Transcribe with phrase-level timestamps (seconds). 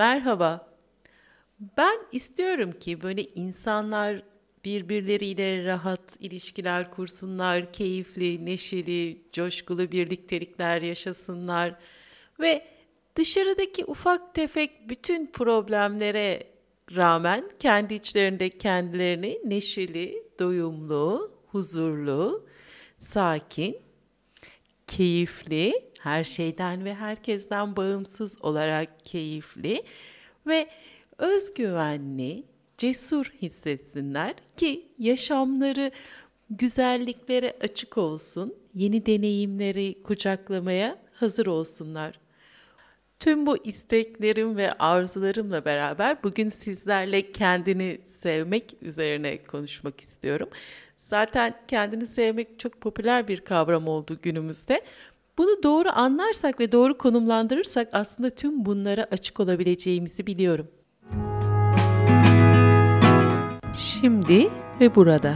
[0.00, 0.68] Merhaba.
[1.76, 4.22] Ben istiyorum ki böyle insanlar
[4.64, 11.74] birbirleriyle rahat ilişkiler kursunlar, keyifli, neşeli, coşkulu birliktelikler yaşasınlar
[12.40, 12.66] ve
[13.16, 16.46] dışarıdaki ufak tefek bütün problemlere
[16.96, 22.46] rağmen kendi içlerinde kendilerini neşeli, doyumlu, huzurlu,
[22.98, 23.76] sakin,
[24.86, 29.82] keyifli, her şeyden ve herkesten bağımsız olarak keyifli
[30.46, 30.68] ve
[31.18, 32.44] özgüvenli,
[32.78, 35.90] cesur hissetsinler ki yaşamları
[36.50, 42.20] güzelliklere açık olsun, yeni deneyimleri kucaklamaya hazır olsunlar.
[43.20, 50.48] Tüm bu isteklerim ve arzularımla beraber bugün sizlerle kendini sevmek üzerine konuşmak istiyorum.
[50.96, 54.80] Zaten kendini sevmek çok popüler bir kavram oldu günümüzde.
[55.40, 60.68] Bunu doğru anlarsak ve doğru konumlandırırsak aslında tüm bunlara açık olabileceğimizi biliyorum.
[63.76, 65.34] Şimdi ve burada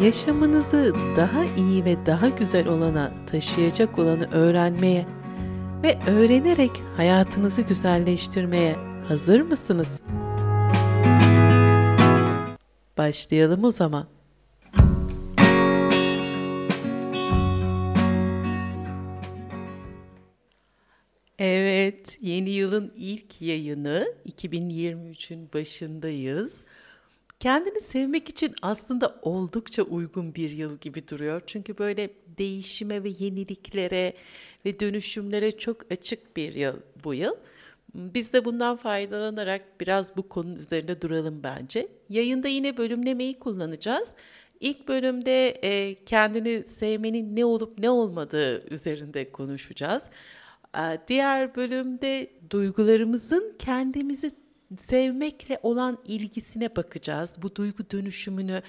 [0.00, 5.06] yaşamınızı daha iyi ve daha güzel olana taşıyacak olanı öğrenmeye
[5.82, 8.76] ve öğrenerek hayatınızı güzelleştirmeye
[9.08, 9.88] hazır mısınız?
[12.98, 14.15] Başlayalım o zaman.
[21.38, 26.60] Evet, yeni yılın ilk yayını 2023'ün başındayız.
[27.40, 31.42] Kendini sevmek için aslında oldukça uygun bir yıl gibi duruyor.
[31.46, 34.12] Çünkü böyle değişime ve yeniliklere
[34.64, 37.34] ve dönüşümlere çok açık bir yıl bu yıl.
[37.94, 41.88] Biz de bundan faydalanarak biraz bu konu üzerinde duralım bence.
[42.08, 44.12] Yayında yine bölümlemeyi kullanacağız.
[44.60, 50.04] İlk bölümde e, kendini sevmenin ne olup ne olmadığı üzerinde konuşacağız.
[51.08, 54.30] Diğer bölümde duygularımızın kendimizi
[54.76, 57.36] sevmekle olan ilgisine bakacağız.
[57.42, 58.62] Bu duygu dönüşümünü,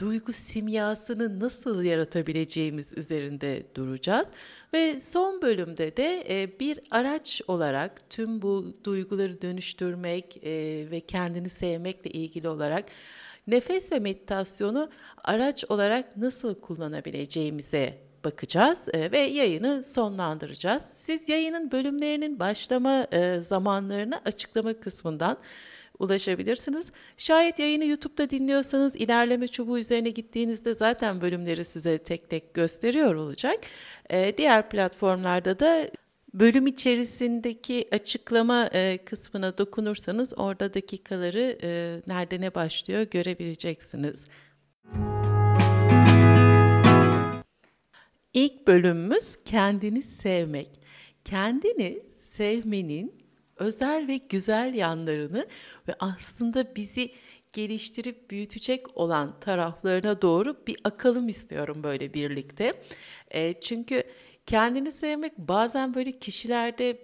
[0.00, 4.26] duygu simyasını nasıl yaratabileceğimiz üzerinde duracağız.
[4.74, 10.50] Ve son bölümde de e, bir araç olarak tüm bu duyguları dönüştürmek e,
[10.90, 12.84] ve kendini sevmekle ilgili olarak
[13.46, 14.90] nefes ve meditasyonu
[15.24, 20.82] araç olarak nasıl kullanabileceğimize bakacağız e, ve yayını sonlandıracağız.
[20.94, 25.36] Siz yayının bölümlerinin başlama e, zamanlarını açıklama kısmından
[25.98, 26.90] ulaşabilirsiniz.
[27.16, 33.60] Şayet yayını YouTube'da dinliyorsanız ilerleme çubuğu üzerine gittiğinizde zaten bölümleri size tek tek gösteriyor olacak.
[34.10, 35.90] E, diğer platformlarda da
[36.34, 38.70] bölüm içerisindeki açıklama
[39.04, 41.58] kısmına dokunursanız orada dakikaları
[42.06, 44.26] nerede ne başlıyor görebileceksiniz.
[48.34, 50.68] İlk bölümümüz kendini sevmek.
[51.24, 53.14] Kendini sevmenin
[53.56, 55.46] özel ve güzel yanlarını
[55.88, 57.10] ve aslında bizi
[57.52, 62.82] geliştirip büyütecek olan taraflarına doğru bir akalım istiyorum böyle birlikte.
[63.30, 64.02] E, çünkü
[64.46, 67.02] kendini sevmek bazen böyle kişilerde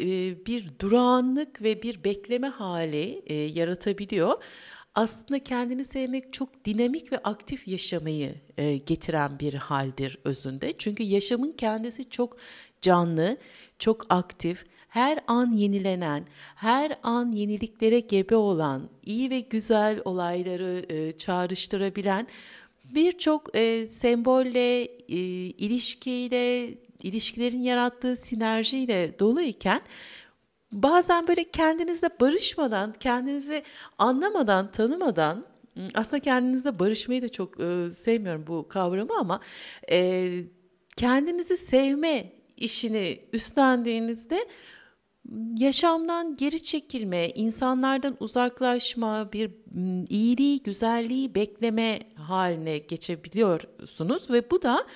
[0.00, 4.42] e, bir durağanlık ve bir bekleme hali e, yaratabiliyor
[4.94, 10.74] aslında kendini sevmek çok dinamik ve aktif yaşamayı e, getiren bir haldir özünde.
[10.78, 12.36] Çünkü yaşamın kendisi çok
[12.80, 13.36] canlı,
[13.78, 16.24] çok aktif, her an yenilenen,
[16.54, 22.26] her an yeniliklere gebe olan, iyi ve güzel olayları e, çağrıştırabilen
[22.84, 25.16] birçok e, sembolle, e,
[25.58, 29.80] ilişkiyle, ilişkilerin yarattığı sinerjiyle dolu iken
[30.82, 33.62] bazen böyle kendinizle barışmadan, kendinizi
[33.98, 35.44] anlamadan, tanımadan
[35.94, 39.40] aslında kendinizle barışmayı da çok e, sevmiyorum bu kavramı ama
[39.90, 40.30] e,
[40.96, 44.46] kendinizi sevme işini üstlendiğinizde
[45.58, 49.50] yaşamdan geri çekilme, insanlardan uzaklaşma, bir
[50.08, 54.86] iyiliği, güzelliği bekleme haline geçebiliyorsunuz ve bu da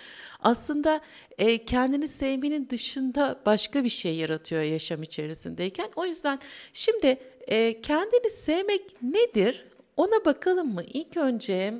[0.40, 1.00] aslında
[1.38, 5.88] e, kendini sevmenin dışında başka bir şey yaratıyor yaşam içerisindeyken.
[5.96, 6.38] O yüzden
[6.72, 9.64] şimdi e, kendini sevmek nedir?
[9.96, 10.82] Ona bakalım mı?
[10.92, 11.74] İlk önce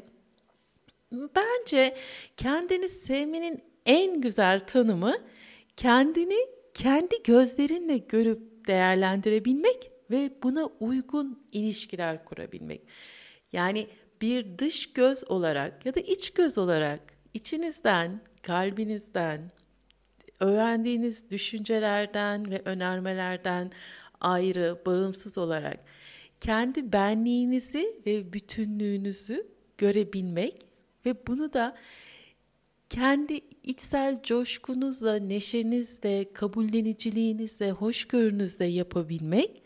[1.13, 1.97] bence
[2.37, 5.17] kendini sevmenin en güzel tanımı
[5.77, 6.39] kendini
[6.75, 12.83] kendi gözlerinle görüp değerlendirebilmek ve buna uygun ilişkiler kurabilmek.
[13.53, 13.87] Yani
[14.21, 17.01] bir dış göz olarak ya da iç göz olarak
[17.35, 19.51] içinizden kalbinizden,
[20.41, 23.71] öğrendiğiniz düşüncelerden ve önermelerden
[24.21, 25.81] ayrı, bağımsız olarak
[26.41, 29.47] kendi benliğinizi ve bütünlüğünüzü
[29.79, 30.67] görebilmek
[31.07, 31.77] ve bunu da
[32.89, 39.63] kendi içsel coşkunuzla, neşenizle, kabulleniciliğinizle, hoşgörünüzle yapabilmek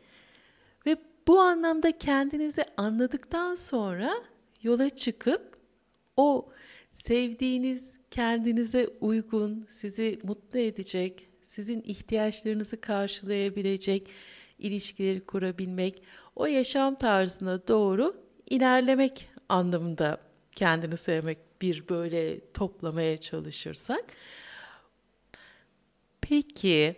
[1.26, 4.12] Bu anlamda kendinizi anladıktan sonra
[4.62, 5.56] yola çıkıp
[6.16, 6.48] o
[6.92, 14.08] sevdiğiniz, kendinize uygun, sizi mutlu edecek, sizin ihtiyaçlarınızı karşılayabilecek
[14.58, 16.02] ilişkileri kurabilmek,
[16.36, 18.16] o yaşam tarzına doğru
[18.50, 20.18] ilerlemek anlamında
[20.56, 24.04] kendini sevmek bir böyle toplamaya çalışırsak.
[26.20, 26.96] Peki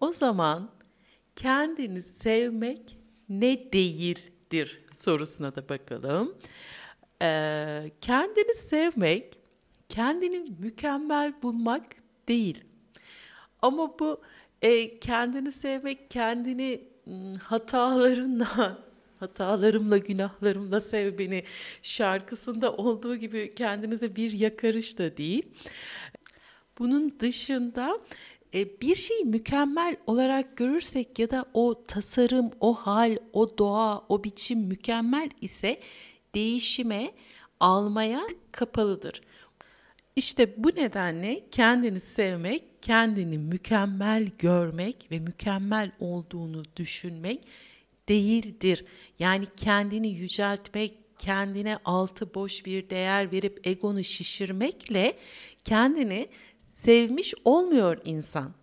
[0.00, 0.70] o zaman
[1.36, 6.36] kendini sevmek ne değildir sorusuna da bakalım.
[7.22, 9.37] Ee, kendini sevmek,
[9.88, 11.84] kendini mükemmel bulmak
[12.28, 12.64] değil.
[13.62, 14.20] Ama bu
[14.62, 16.80] e, kendini sevmek, kendini
[17.42, 18.78] hatalarınla,
[19.20, 21.44] hatalarımla, günahlarımla sev beni
[21.82, 25.42] şarkısında olduğu gibi kendinize bir yakarış da değil.
[26.78, 27.98] Bunun dışında
[28.54, 34.24] e, bir şeyi mükemmel olarak görürsek ya da o tasarım, o hal, o doğa, o
[34.24, 35.80] biçim mükemmel ise
[36.34, 37.10] değişime,
[37.60, 39.20] almaya kapalıdır.
[40.18, 47.40] İşte bu nedenle kendini sevmek, kendini mükemmel görmek ve mükemmel olduğunu düşünmek
[48.08, 48.84] değildir.
[49.18, 55.16] Yani kendini yüceltmek, kendine altı boş bir değer verip egonu şişirmekle
[55.64, 56.28] kendini
[56.74, 58.57] sevmiş olmuyor insan.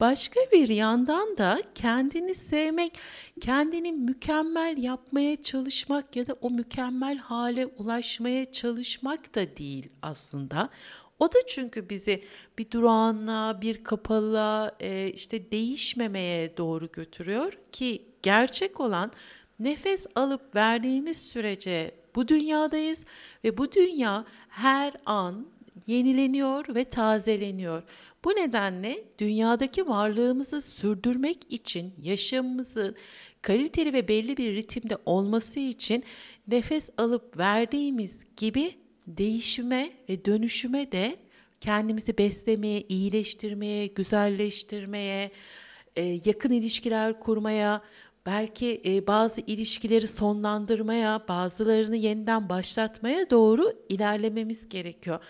[0.00, 2.98] Başka bir yandan da kendini sevmek,
[3.40, 10.68] kendini mükemmel yapmaya çalışmak ya da o mükemmel hale ulaşmaya çalışmak da değil aslında.
[11.18, 12.24] O da çünkü bizi
[12.58, 19.12] bir durağanlığa, bir kapalılığa, e, işte değişmemeye doğru götürüyor ki gerçek olan
[19.58, 23.04] nefes alıp verdiğimiz sürece bu dünyadayız
[23.44, 25.46] ve bu dünya her an
[25.86, 27.82] yenileniyor ve tazeleniyor.
[28.26, 32.96] Bu nedenle dünyadaki varlığımızı sürdürmek için yaşamımızın
[33.42, 36.04] kaliteli ve belli bir ritimde olması için
[36.48, 38.74] nefes alıp verdiğimiz gibi
[39.06, 41.16] değişime ve dönüşüme de
[41.60, 45.30] kendimizi beslemeye, iyileştirmeye, güzelleştirmeye,
[45.96, 47.82] e, yakın ilişkiler kurmaya,
[48.26, 55.20] belki e, bazı ilişkileri sonlandırmaya, bazılarını yeniden başlatmaya doğru ilerlememiz gerekiyor.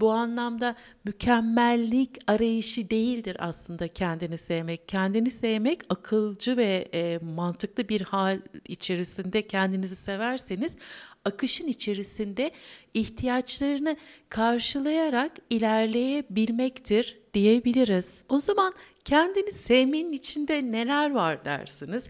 [0.00, 4.88] Bu anlamda mükemmellik arayışı değildir aslında kendini sevmek.
[4.88, 10.76] Kendini sevmek akılcı ve e, mantıklı bir hal içerisinde kendinizi severseniz
[11.24, 12.50] akışın içerisinde
[12.94, 13.96] ihtiyaçlarını
[14.28, 18.18] karşılayarak ilerleyebilmektir diyebiliriz.
[18.28, 18.72] O zaman
[19.04, 22.08] kendini sevmenin içinde neler var dersiniz?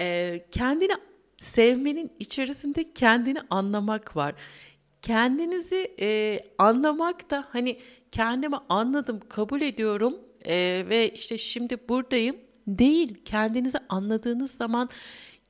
[0.00, 0.92] Ee, kendini
[1.38, 4.34] sevmenin içerisinde kendini anlamak var
[5.04, 7.78] kendinizi e, anlamak da hani
[8.12, 10.14] kendimi anladım, kabul ediyorum
[10.44, 12.36] e, ve işte şimdi buradayım
[12.66, 13.14] değil.
[13.24, 14.88] Kendinizi anladığınız zaman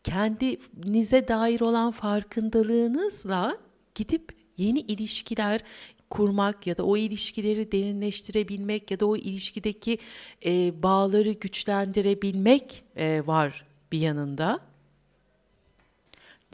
[0.05, 3.59] kendinize dair olan farkındalığınızla
[3.95, 5.61] gidip yeni ilişkiler
[6.11, 9.99] kurmak ya da o ilişkileri derinleştirebilmek ya da o ilişkideki
[10.47, 14.74] e, bağları güçlendirebilmek e, var bir yanında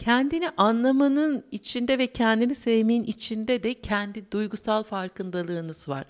[0.00, 6.04] kendini anlamanın içinde ve kendini sevmenin içinde de kendi duygusal farkındalığınız var.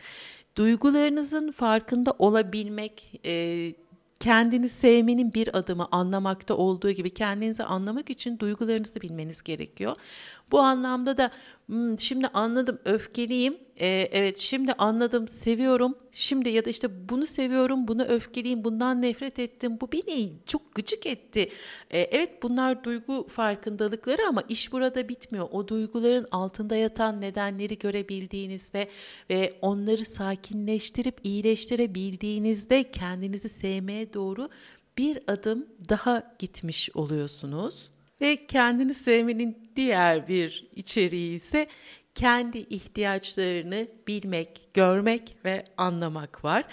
[0.56, 3.74] Duygularınızın farkında olabilmek, e,
[4.20, 9.96] kendini sevmenin bir adımı anlamakta olduğu gibi kendinizi anlamak için duygularınızı bilmeniz gerekiyor.
[10.52, 11.30] Bu anlamda da
[11.66, 13.58] hmm, şimdi anladım öfkeliyim.
[13.80, 15.94] Ee, evet şimdi anladım seviyorum.
[16.12, 19.78] Şimdi ya da işte bunu seviyorum, bunu öfkeliyim, bundan nefret ettim.
[19.80, 21.50] Bu beni çok gıcık etti.
[21.90, 25.48] Ee, evet bunlar duygu farkındalıkları ama iş burada bitmiyor.
[25.50, 28.88] O duyguların altında yatan nedenleri görebildiğinizde
[29.30, 34.48] ve onları sakinleştirip iyileştirebildiğinizde kendinizi sevmeye doğru
[34.98, 37.90] bir adım daha gitmiş oluyorsunuz.
[38.20, 41.66] Ve kendini sevmenin diğer bir içeriği ise
[42.14, 46.64] kendi ihtiyaçlarını bilmek, görmek ve anlamak var.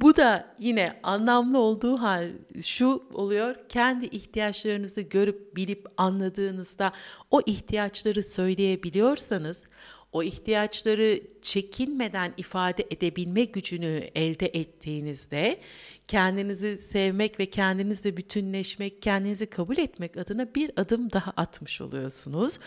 [0.00, 2.30] Bu da yine anlamlı olduğu hal
[2.62, 3.56] şu oluyor.
[3.68, 6.92] Kendi ihtiyaçlarınızı görüp bilip anladığınızda
[7.30, 9.64] o ihtiyaçları söyleyebiliyorsanız
[10.12, 15.60] o ihtiyaçları çekinmeden ifade edebilme gücünü elde ettiğinizde
[16.08, 22.58] kendinizi sevmek ve kendinizle bütünleşmek, kendinizi kabul etmek adına bir adım daha atmış oluyorsunuz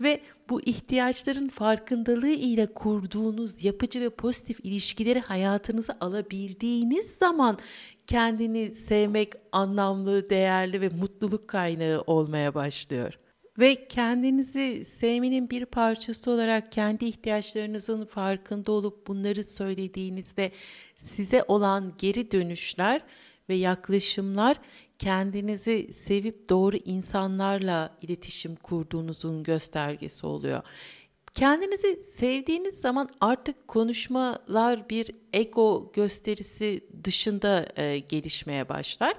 [0.00, 7.58] ve bu ihtiyaçların farkındalığı ile kurduğunuz yapıcı ve pozitif ilişkileri hayatınıza alabildiğiniz zaman
[8.06, 13.18] kendini sevmek anlamlı, değerli ve mutluluk kaynağı olmaya başlıyor.
[13.58, 20.52] Ve kendinizi sevmenin bir parçası olarak kendi ihtiyaçlarınızın farkında olup bunları söylediğinizde
[20.96, 23.02] size olan geri dönüşler
[23.48, 24.56] ve yaklaşımlar
[24.98, 30.60] kendinizi sevip doğru insanlarla iletişim kurduğunuzun göstergesi oluyor.
[31.32, 39.14] Kendinizi sevdiğiniz zaman artık konuşmalar bir ego gösterisi dışında e, gelişmeye başlar.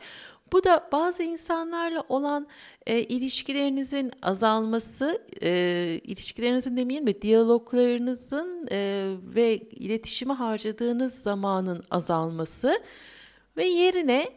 [0.51, 2.47] Bu da bazı insanlarla olan
[2.87, 5.51] e, ilişkilerinizin azalması, e,
[6.03, 12.81] ilişkilerinizin demeyelim mi, diyaloglarınızın e, ve iletişime harcadığınız zamanın azalması
[13.57, 14.29] ve yerine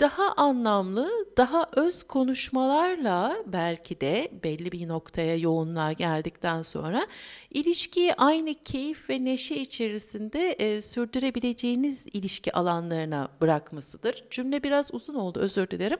[0.00, 7.06] daha anlamlı, daha öz konuşmalarla belki de belli bir noktaya yoğunluğa geldikten sonra
[7.50, 14.24] ilişkiyi aynı keyif ve neşe içerisinde e, sürdürebileceğiniz ilişki alanlarına bırakmasıdır.
[14.30, 15.98] Cümle biraz uzun oldu özür dilerim.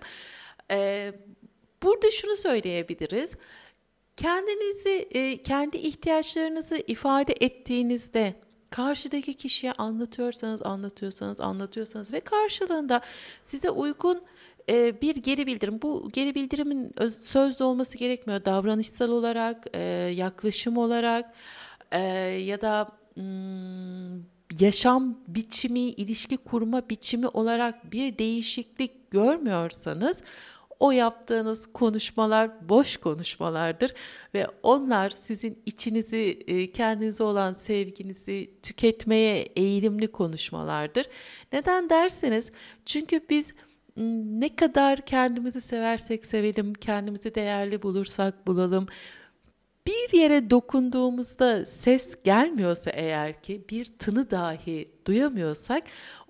[0.71, 1.13] E,
[1.83, 3.37] burada şunu söyleyebiliriz.
[4.17, 8.35] Kendinizi, e, kendi ihtiyaçlarınızı ifade ettiğinizde
[8.71, 13.01] karşıdaki kişiye anlatıyorsanız, anlatıyorsanız, anlatıyorsanız ve karşılığında
[13.43, 14.23] size uygun
[14.69, 15.83] e, bir geri bildirim.
[15.83, 18.45] Bu geri bildirimin öz, sözlü olması gerekmiyor.
[18.45, 19.81] Davranışsal olarak, e,
[20.15, 21.35] yaklaşım olarak
[21.93, 24.23] e, ya da hmm,
[24.61, 30.23] yaşam biçimi, ilişki kurma biçimi olarak bir değişiklik görmüyorsanız
[30.81, 33.95] o yaptığınız konuşmalar boş konuşmalardır
[34.35, 41.07] ve onlar sizin içinizi, e, kendinize olan sevginizi tüketmeye eğilimli konuşmalardır.
[41.53, 42.51] Neden derseniz
[42.87, 43.53] çünkü biz
[43.97, 48.87] ne kadar kendimizi seversek sevelim, kendimizi değerli bulursak bulalım,
[49.87, 55.83] bir yere dokunduğumuzda ses gelmiyorsa eğer ki bir tını dahi duyamıyorsak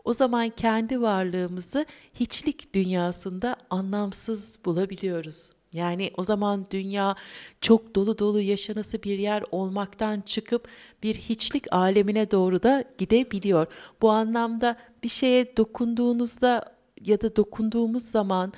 [0.05, 5.53] o zaman kendi varlığımızı hiçlik dünyasında anlamsız bulabiliyoruz.
[5.73, 7.15] Yani o zaman dünya
[7.61, 10.69] çok dolu dolu yaşanası bir yer olmaktan çıkıp
[11.03, 13.67] bir hiçlik alemine doğru da gidebiliyor.
[14.03, 18.53] Bu anlamda bir şeye dokunduğunuzda ya da dokunduğumuz zaman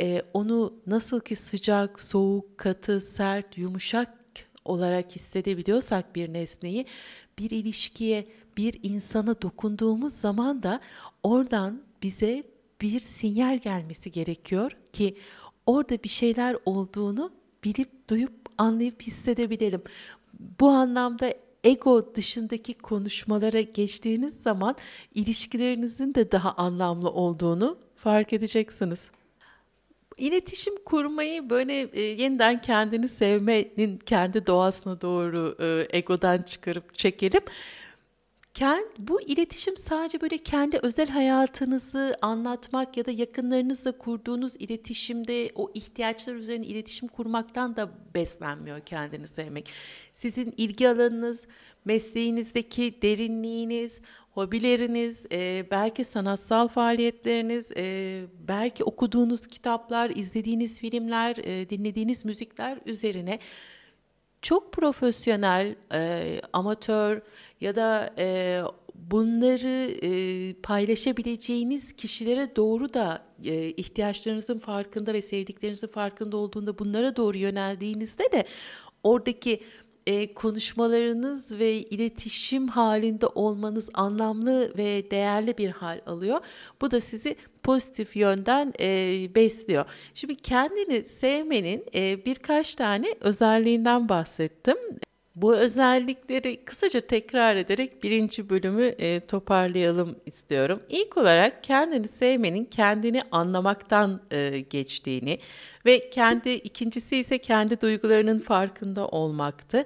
[0.00, 4.18] e, onu nasıl ki sıcak, soğuk, katı, sert, yumuşak
[4.64, 6.86] olarak hissedebiliyorsak bir nesneyi
[7.38, 8.28] bir ilişkiye,
[8.58, 10.80] bir insana dokunduğumuz zaman da
[11.22, 12.44] oradan bize
[12.80, 15.16] bir sinyal gelmesi gerekiyor ki
[15.66, 17.32] orada bir şeyler olduğunu
[17.64, 19.82] bilip duyup anlayıp hissedebilelim.
[20.60, 21.34] Bu anlamda
[21.64, 24.76] ego dışındaki konuşmalara geçtiğiniz zaman
[25.14, 29.00] ilişkilerinizin de daha anlamlı olduğunu fark edeceksiniz.
[30.16, 37.42] İletişim kurmayı böyle e, yeniden kendini sevmenin kendi doğasına doğru e, egodan çıkarıp çekelim
[38.98, 46.34] bu iletişim sadece böyle kendi özel hayatınızı anlatmak ya da yakınlarınızla kurduğunuz iletişimde o ihtiyaçlar
[46.34, 49.68] üzerine iletişim kurmaktan da beslenmiyor kendini sevmek.
[50.12, 51.46] Sizin ilgi alanınız,
[51.84, 54.00] mesleğinizdeki derinliğiniz,
[54.30, 63.38] hobileriniz, e, belki sanatsal faaliyetleriniz, e, belki okuduğunuz kitaplar, izlediğiniz filmler, e, dinlediğiniz müzikler üzerine
[64.42, 67.22] çok profesyonel, e, amatör
[67.60, 68.60] ya da e,
[68.94, 77.38] bunları e, paylaşabileceğiniz kişilere doğru da e, ihtiyaçlarınızın farkında ve sevdiklerinizin farkında olduğunda bunlara doğru
[77.38, 78.44] yöneldiğinizde de
[79.02, 79.60] oradaki
[80.08, 86.40] e, konuşmalarınız ve iletişim halinde olmanız anlamlı ve değerli bir hal alıyor.
[86.80, 88.86] Bu da sizi pozitif yönden e,
[89.34, 89.84] besliyor.
[90.14, 94.76] Şimdi kendini sevmenin e, birkaç tane özelliğinden bahsettim.
[95.42, 100.82] Bu özellikleri kısaca tekrar ederek birinci bölümü e, toparlayalım istiyorum.
[100.88, 105.38] İlk olarak kendini sevmenin kendini anlamaktan e, geçtiğini
[105.86, 109.84] ve kendi ikincisi ise kendi duygularının farkında olmaktı.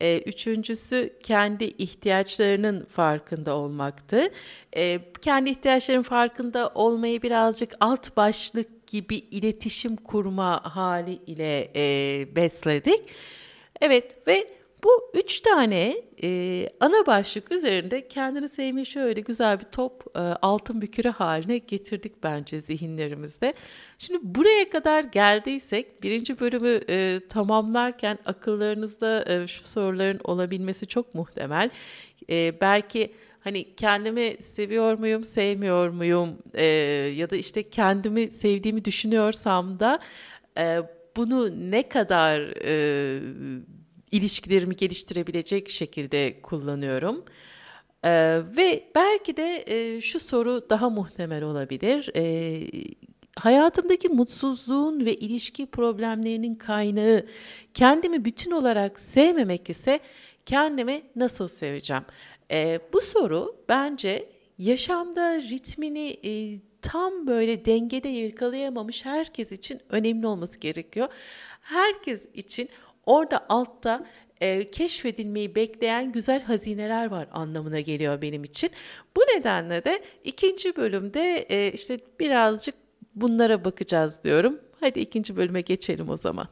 [0.00, 4.28] E, üçüncüsü kendi ihtiyaçlarının farkında olmaktı.
[4.76, 13.00] E, kendi ihtiyaçlarının farkında olmayı birazcık alt başlık gibi iletişim kurma hali ile e, besledik.
[13.80, 20.16] Evet ve bu üç tane e, ana başlık üzerinde kendini sevmeyi şöyle güzel bir top
[20.16, 23.54] e, altın bir küre haline getirdik bence zihinlerimizde.
[23.98, 31.70] Şimdi buraya kadar geldiysek birinci bölümü e, tamamlarken akıllarınızda e, şu soruların olabilmesi çok muhtemel.
[32.30, 36.64] E, belki hani kendimi seviyor muyum, sevmiyor muyum e,
[37.16, 39.98] ya da işte kendimi sevdiğimi düşünüyorsam da
[40.58, 40.78] e,
[41.16, 43.20] bunu ne kadar e,
[44.14, 47.24] ilişkilerimi geliştirebilecek şekilde kullanıyorum.
[48.04, 52.10] Ee, ve belki de e, şu soru daha muhtemel olabilir.
[52.16, 52.24] E,
[53.36, 57.26] hayatımdaki mutsuzluğun ve ilişki problemlerinin kaynağı
[57.74, 60.00] kendimi bütün olarak sevmemek ise
[60.46, 62.04] kendimi nasıl seveceğim?
[62.50, 64.28] E, bu soru bence
[64.58, 71.08] yaşamda ritmini e, tam böyle dengede yakalayamamış herkes için önemli olması gerekiyor.
[71.60, 72.68] Herkes için
[73.06, 74.06] orada altta
[74.40, 78.70] e, keşfedilmeyi bekleyen güzel hazineler var anlamına geliyor benim için.
[79.16, 82.74] Bu nedenle de ikinci bölümde e, işte birazcık
[83.14, 84.60] bunlara bakacağız diyorum.
[84.80, 86.48] Hadi ikinci bölüme geçelim o zaman.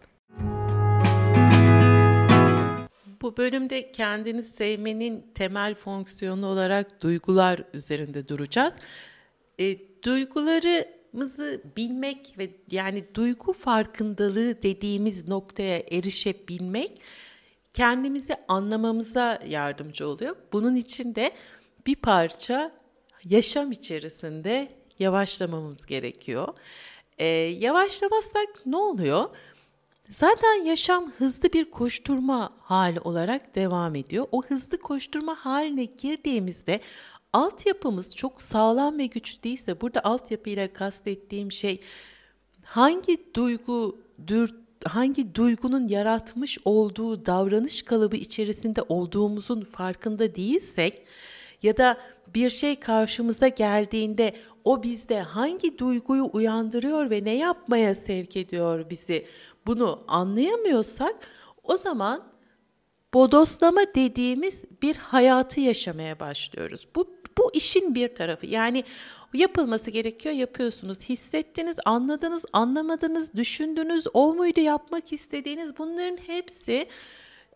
[3.22, 8.74] Bu bölümde kendini sevmenin temel fonksiyonu olarak duygular üzerinde duracağız.
[9.60, 9.78] E,
[11.12, 17.00] duygularımızı bilmek ve yani duygu farkındalığı dediğimiz noktaya erişebilmek
[17.74, 20.36] kendimizi anlamamıza yardımcı oluyor.
[20.52, 21.30] Bunun için de
[21.86, 22.72] bir parça
[23.24, 26.48] yaşam içerisinde yavaşlamamız gerekiyor.
[27.18, 29.30] Ee, yavaşlamazsak ne oluyor?
[30.10, 34.26] Zaten yaşam hızlı bir koşturma hali olarak devam ediyor.
[34.32, 36.80] O hızlı koşturma haline girdiğimizde
[37.32, 41.80] altyapımız çok sağlam ve güçlü değilse burada altyapıyla kastettiğim şey
[42.64, 51.02] hangi duygu, dür, hangi duygunun yaratmış olduğu davranış kalıbı içerisinde olduğumuzun farkında değilsek
[51.62, 51.98] ya da
[52.34, 54.34] bir şey karşımıza geldiğinde
[54.64, 59.26] o bizde hangi duyguyu uyandırıyor ve ne yapmaya sevk ediyor bizi
[59.66, 61.14] bunu anlayamıyorsak
[61.62, 62.32] o zaman
[63.14, 66.88] bodoslama dediğimiz bir hayatı yaşamaya başlıyoruz.
[66.96, 68.46] Bu bu işin bir tarafı.
[68.46, 68.84] Yani
[69.34, 71.00] yapılması gerekiyor, yapıyorsunuz.
[71.00, 76.86] Hissettiniz, anladınız, anlamadınız, düşündünüz, o muydu yapmak istediğiniz bunların hepsi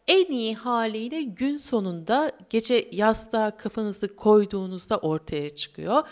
[0.09, 6.02] en iyi haliyle gün sonunda gece yastığa kafanızı koyduğunuzda ortaya çıkıyor.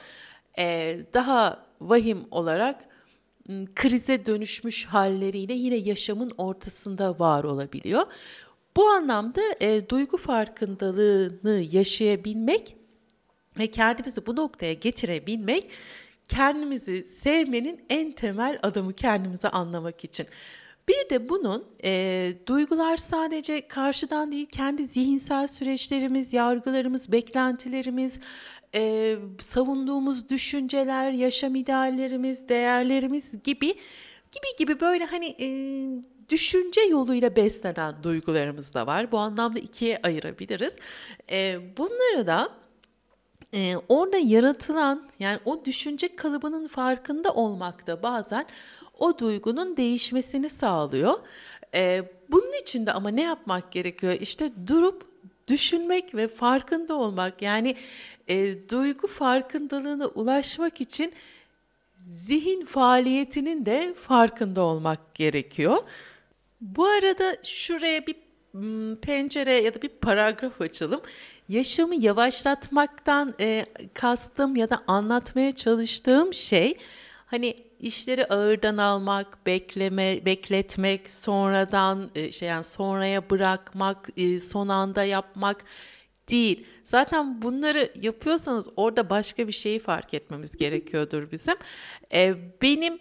[0.59, 2.88] Ee, daha vahim olarak
[3.75, 8.02] krize dönüşmüş halleriyle yine yaşamın ortasında var olabiliyor.
[8.76, 12.76] Bu anlamda e, duygu farkındalığını yaşayabilmek
[13.58, 15.71] ve kendimizi bu noktaya getirebilmek
[16.28, 20.26] kendimizi sevmenin en temel adımı kendimizi anlamak için.
[20.88, 28.21] Bir de bunun e, duygular sadece karşıdan değil kendi zihinsel süreçlerimiz, yargılarımız, beklentilerimiz,
[28.75, 33.75] e, savunduğumuz düşünceler, yaşam ideallerimiz, değerlerimiz gibi
[34.30, 35.49] gibi gibi böyle hani e,
[36.28, 39.12] düşünce yoluyla beslenen duygularımız da var.
[39.12, 40.76] Bu anlamda ikiye ayırabiliriz.
[41.30, 42.63] E, bunları da
[43.54, 48.47] e, orada yaratılan yani o düşünce kalıbının farkında olmak da bazen
[48.99, 51.14] o duygunun değişmesini sağlıyor.
[51.75, 54.12] E, bunun için de ama ne yapmak gerekiyor?
[54.21, 55.06] İşte durup
[55.49, 57.76] düşünmek ve farkında olmak yani
[58.28, 61.12] e, duygu farkındalığına ulaşmak için
[62.00, 65.76] zihin faaliyetinin de farkında olmak gerekiyor.
[66.60, 68.24] Bu arada şuraya bir
[69.02, 71.00] pencere ya da bir paragraf açalım.
[71.49, 73.64] Yaşamı yavaşlatmaktan e,
[73.95, 76.78] kastım ya da anlatmaya çalıştığım şey
[77.26, 85.04] hani işleri ağırdan almak, bekleme, bekletmek, sonradan e, şey yani sonraya bırakmak, e, son anda
[85.04, 85.64] yapmak
[86.28, 86.67] değil.
[86.84, 91.54] Zaten bunları yapıyorsanız orada başka bir şeyi fark etmemiz gerekiyordur bizim.
[92.12, 92.99] E, benim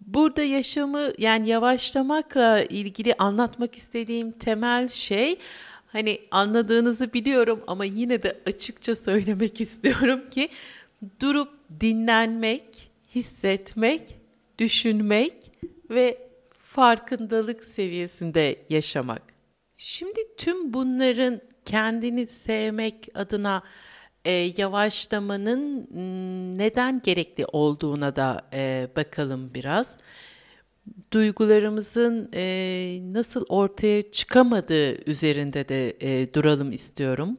[0.00, 5.38] burada yaşamı yani yavaşlamakla ilgili anlatmak istediğim temel şey
[5.86, 10.48] hani anladığınızı biliyorum ama yine de açıkça söylemek istiyorum ki
[11.20, 14.02] durup dinlenmek, hissetmek,
[14.58, 15.52] düşünmek
[15.90, 16.18] ve
[16.62, 19.22] farkındalık seviyesinde yaşamak.
[19.76, 23.62] Şimdi tüm bunların kendini sevmek adına
[24.26, 25.88] e, yavaşlamanın
[26.58, 29.96] neden gerekli olduğuna da e, bakalım biraz.
[31.12, 37.38] Duygularımızın e, nasıl ortaya çıkamadığı üzerinde de e, duralım istiyorum.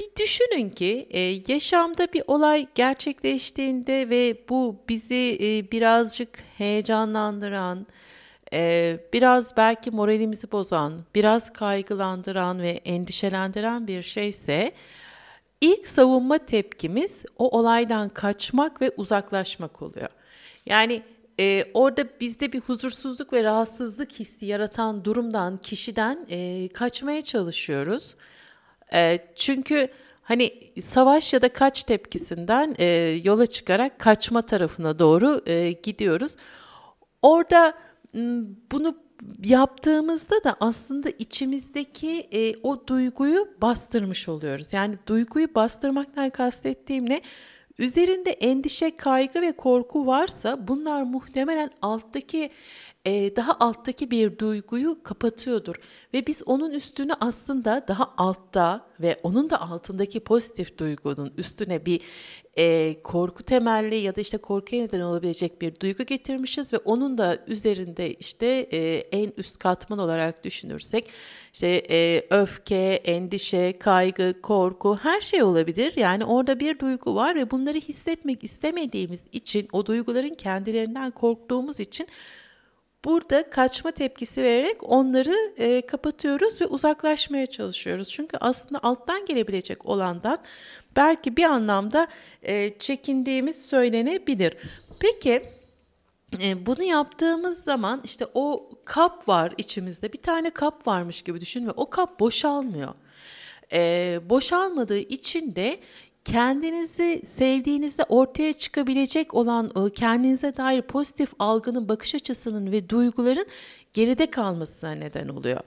[0.00, 1.20] Bir düşünün ki e,
[1.52, 7.86] yaşamda bir olay gerçekleştiğinde ve bu bizi e, birazcık heyecanlandıran,
[8.52, 14.72] e, biraz belki moralimizi bozan, biraz kaygılandıran ve endişelendiren bir şeyse
[15.60, 20.08] ilk savunma tepkimiz o olaydan kaçmak ve uzaklaşmak oluyor.
[20.66, 21.02] Yani
[21.40, 28.14] e, orada bizde bir huzursuzluk ve rahatsızlık hissi yaratan durumdan, kişiden e, kaçmaya çalışıyoruz.
[28.92, 29.88] E, çünkü
[30.22, 32.86] hani savaş ya da kaç tepkisinden e,
[33.24, 36.36] yola çıkarak kaçma tarafına doğru e, gidiyoruz.
[37.22, 37.74] Orada
[38.72, 38.96] bunu
[39.44, 44.72] yaptığımızda da aslında içimizdeki e, o duyguyu bastırmış oluyoruz.
[44.72, 47.20] Yani duyguyu bastırmaktan kastettiğim ne?
[47.78, 52.50] Üzerinde endişe, kaygı ve korku varsa bunlar muhtemelen alttaki
[53.10, 55.76] e, daha alttaki bir duyguyu kapatıyordur.
[56.14, 62.00] Ve biz onun üstünü aslında daha altta ve onun da altındaki pozitif duygunun üstüne bir
[62.58, 67.38] e, korku temelli ya da işte korkuya neden olabilecek bir duygu getirmişiz ve onun da
[67.46, 71.10] üzerinde işte e, en üst katman olarak düşünürsek
[71.52, 75.92] işte e, öfke, endişe, kaygı, korku her şey olabilir.
[75.96, 82.06] Yani orada bir duygu var ve bunları hissetmek istemediğimiz için o duyguların kendilerinden korktuğumuz için
[83.04, 88.12] Burada kaçma tepkisi vererek onları e, kapatıyoruz ve uzaklaşmaya çalışıyoruz.
[88.12, 90.38] Çünkü aslında alttan gelebilecek olandan
[90.96, 92.08] belki bir anlamda
[92.42, 94.56] e, çekindiğimiz söylenebilir.
[95.00, 95.42] Peki
[96.42, 101.66] e, bunu yaptığımız zaman işte o kap var içimizde bir tane kap varmış gibi düşün
[101.66, 102.94] ve o kap boşalmıyor.
[103.72, 105.80] E, boşalmadığı için de
[106.24, 113.46] kendinizi sevdiğinizde ortaya çıkabilecek olan kendinize dair pozitif algının, bakış açısının ve duyguların
[113.92, 115.60] geride kalmasına neden oluyor.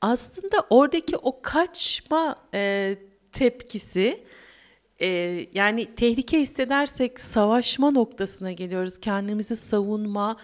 [0.00, 2.94] Aslında oradaki o kaçma e,
[3.32, 4.24] tepkisi
[5.00, 5.08] e,
[5.54, 9.00] yani tehlike hissedersek savaşma noktasına geliyoruz.
[9.00, 10.36] Kendimizi savunma,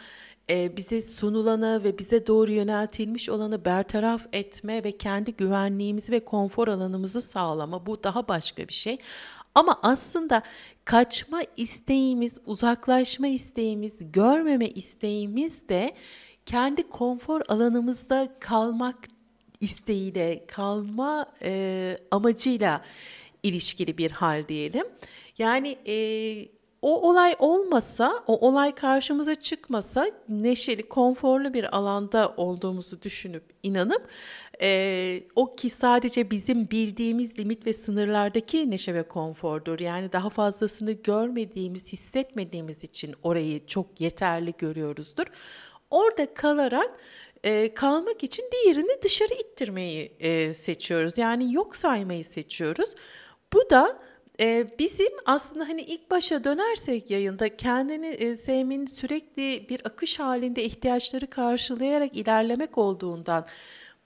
[0.51, 6.69] e, bize sunulanı ve bize doğru yöneltilmiş olanı bertaraf etme ve kendi güvenliğimizi ve konfor
[6.69, 8.99] alanımızı sağlama bu daha başka bir şey.
[9.55, 10.43] Ama aslında
[10.85, 15.95] kaçma isteğimiz, uzaklaşma isteğimiz, görmeme isteğimiz de
[16.47, 18.97] kendi konfor alanımızda kalmak
[19.61, 22.85] isteğiyle, kalma e, amacıyla
[23.43, 24.87] ilişkili bir hal diyelim.
[25.39, 25.95] Yani e,
[26.85, 34.09] o olay olmasa, o olay karşımıza çıkmasa neşeli, konforlu bir alanda olduğumuzu düşünüp, inanıp
[34.63, 39.81] e, o ki sadece bizim bildiğimiz limit ve sınırlardaki neşe ve konfordur.
[39.81, 45.27] Yani daha fazlasını görmediğimiz, hissetmediğimiz için orayı çok yeterli görüyoruzdur.
[45.91, 46.91] Orada kalarak
[47.45, 51.19] e, kalmak için diğerini dışarı ittirmeyi e, seçiyoruz.
[51.19, 52.91] Yani yok saymayı seçiyoruz.
[53.53, 53.99] Bu da
[54.41, 60.65] e, bizim aslında hani ilk başa dönersek yayında kendini e, sevmenin sürekli bir akış halinde
[60.65, 63.47] ihtiyaçları karşılayarak ilerlemek olduğundan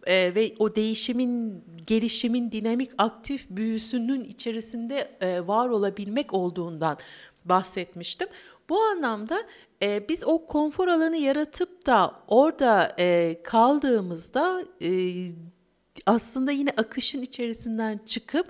[0.06, 6.98] e, ve o değişimin, gelişimin dinamik aktif büyüsünün içerisinde e, var olabilmek olduğundan
[7.44, 8.28] bahsetmiştim.
[8.68, 9.42] Bu anlamda
[9.82, 14.90] e, biz o konfor alanı yaratıp da orada e, kaldığımızda e,
[16.06, 18.46] aslında yine akışın içerisinden çıkıp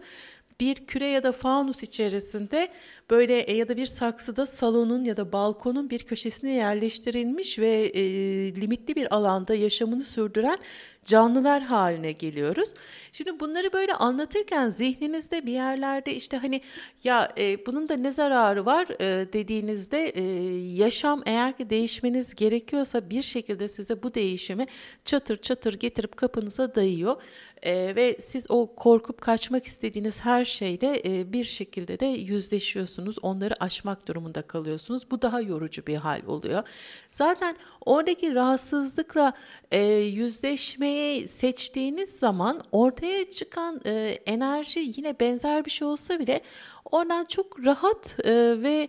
[0.61, 2.69] bir küre ya da fanus içerisinde
[3.11, 8.03] böyle e, ya da bir saksıda salonun ya da balkonun bir köşesine yerleştirilmiş ve e,
[8.55, 10.59] limitli bir alanda yaşamını sürdüren
[11.09, 12.69] canlılar haline geliyoruz.
[13.13, 16.61] Şimdi bunları böyle anlatırken zihninizde bir yerlerde işte hani
[17.05, 20.23] ya e, bunun da ne zararı var e, dediğinizde e,
[20.59, 24.67] yaşam eğer ki değişmeniz gerekiyorsa bir şekilde size bu değişimi
[25.05, 27.17] çatır çatır getirip kapınıza dayıyor.
[27.63, 32.98] E, ve siz o korkup kaçmak istediğiniz her şeyle e, bir şekilde de yüzleşiyorsunuz.
[33.23, 35.11] Onları aşmak durumunda kalıyorsunuz.
[35.11, 36.63] Bu daha yorucu bir hal oluyor.
[37.11, 37.57] Zaten
[37.87, 39.33] oradaki rahatsızlıkla
[39.71, 46.41] e, yüzleşmeyi seçtiğiniz zaman ortaya çıkan e, enerji yine benzer bir şey olsa bile
[46.85, 48.33] oradan çok rahat e,
[48.63, 48.89] ve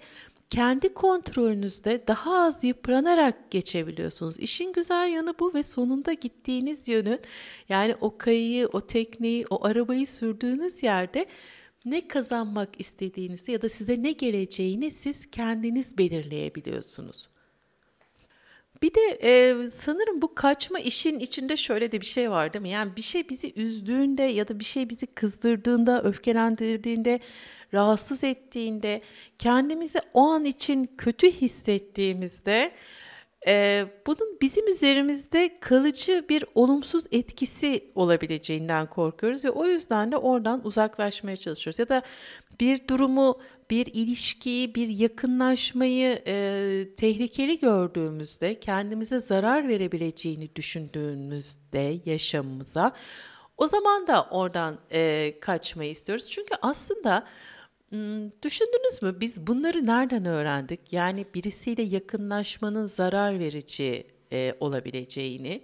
[0.49, 4.39] kendi kontrolünüzde daha az yıpranarak geçebiliyorsunuz.
[4.39, 7.19] İşin güzel yanı bu ve sonunda gittiğiniz yönün
[7.69, 11.25] yani o kayıyı, o tekneyi, o arabayı sürdüğünüz yerde
[11.85, 17.29] ne kazanmak istediğinizi ya da size ne geleceğini siz kendiniz belirleyebiliyorsunuz.
[18.81, 22.69] Bir de e, sanırım bu kaçma işin içinde şöyle de bir şey var değil mi?
[22.69, 27.19] Yani bir şey bizi üzdüğünde ya da bir şey bizi kızdırdığında, öfkelendirdiğinde,
[27.73, 29.01] rahatsız ettiğinde,
[29.39, 32.71] kendimizi o an için kötü hissettiğimizde
[33.47, 40.67] e, bunun bizim üzerimizde kalıcı bir olumsuz etkisi olabileceğinden korkuyoruz ve o yüzden de oradan
[40.67, 41.79] uzaklaşmaya çalışıyoruz.
[41.79, 42.01] Ya da
[42.59, 52.91] bir durumu, bir ilişkiyi, bir yakınlaşmayı e, tehlikeli gördüğümüzde, kendimize zarar verebileceğini düşündüğümüzde yaşamımıza,
[53.57, 56.31] o zaman da oradan e, kaçmayı istiyoruz.
[56.31, 57.27] Çünkü aslında
[58.43, 60.93] düşündünüz mü biz bunları nereden öğrendik?
[60.93, 65.61] Yani birisiyle yakınlaşmanın zarar verici e, olabileceğini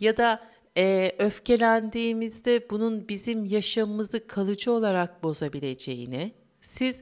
[0.00, 0.40] ya da
[0.76, 7.00] e, öfkelendiğimizde bunun bizim yaşamımızı kalıcı olarak bozabileceğini, siz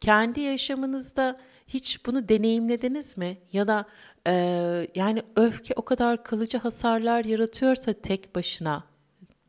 [0.00, 3.38] kendi yaşamınızda hiç bunu deneyimlediniz mi?
[3.52, 3.86] Ya da
[4.26, 4.32] e,
[4.94, 8.84] yani öfke o kadar kalıcı hasarlar yaratıyorsa tek başına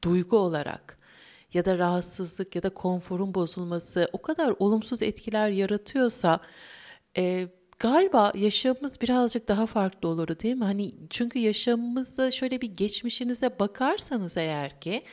[0.03, 0.96] duygu olarak
[1.53, 6.39] ya da rahatsızlık ya da konforun bozulması o kadar olumsuz etkiler yaratıyorsa
[7.17, 7.47] e,
[7.79, 10.63] galiba yaşamımız birazcık daha farklı olurdu değil mi?
[10.63, 15.03] Hani çünkü yaşamımızda şöyle bir geçmişinize bakarsanız eğer ki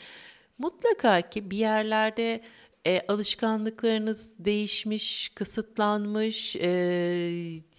[0.58, 2.40] mutlaka ki bir yerlerde
[2.86, 6.68] e, alışkanlıklarınız değişmiş, kısıtlanmış, e,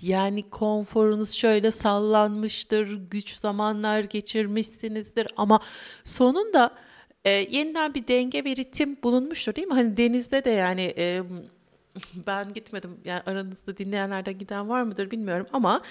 [0.01, 5.59] yani konforunuz şöyle sallanmıştır, güç zamanlar geçirmişsinizdir ama
[6.03, 6.71] sonunda
[7.25, 9.73] e, yeniden bir denge ve ritim bulunmuştur değil mi?
[9.73, 11.21] Hani denizde de yani e,
[12.27, 12.97] ben gitmedim.
[13.05, 15.81] Yani aranızda dinleyenlerden giden var mıdır bilmiyorum ama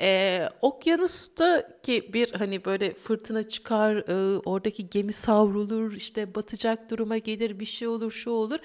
[0.00, 7.18] e, okyanusta ki bir hani böyle fırtına çıkar, e, oradaki gemi savrulur, işte batacak duruma
[7.18, 8.58] gelir, bir şey olur, şu olur.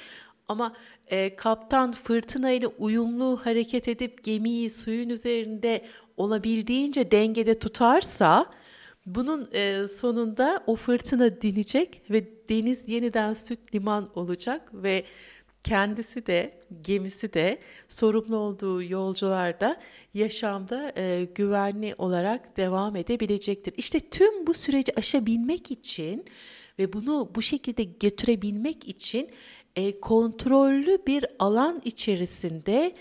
[0.47, 0.73] Ama
[1.07, 5.85] e, kaptan fırtına ile uyumlu hareket edip gemiyi suyun üzerinde
[6.17, 8.45] olabildiğince dengede tutarsa
[9.05, 15.05] bunun e, sonunda o fırtına dinecek ve deniz yeniden süt liman olacak ve
[15.63, 19.79] kendisi de gemisi de sorumlu olduğu yolcularda
[20.13, 23.73] yaşamda e, güvenli olarak devam edebilecektir.
[23.77, 26.25] İşte tüm bu süreci aşabilmek için
[26.79, 29.29] ve bunu bu şekilde götürebilmek için
[29.75, 32.95] e, kontrollü bir alan içerisinde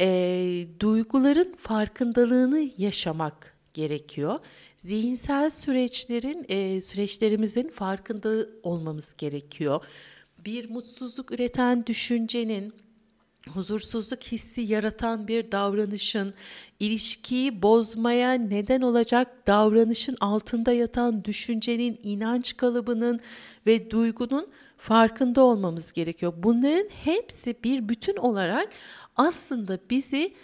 [0.00, 4.38] e, duyguların farkındalığını yaşamak gerekiyor.
[4.76, 9.80] Zihinsel süreçlerin, e, süreçlerimizin farkında olmamız gerekiyor
[10.46, 12.72] bir mutsuzluk üreten düşüncenin,
[13.54, 16.34] huzursuzluk hissi yaratan bir davranışın,
[16.80, 23.20] ilişkiyi bozmaya neden olacak davranışın altında yatan düşüncenin, inanç kalıbının
[23.66, 26.32] ve duygunun farkında olmamız gerekiyor.
[26.36, 28.68] Bunların hepsi bir bütün olarak
[29.16, 30.34] aslında bizi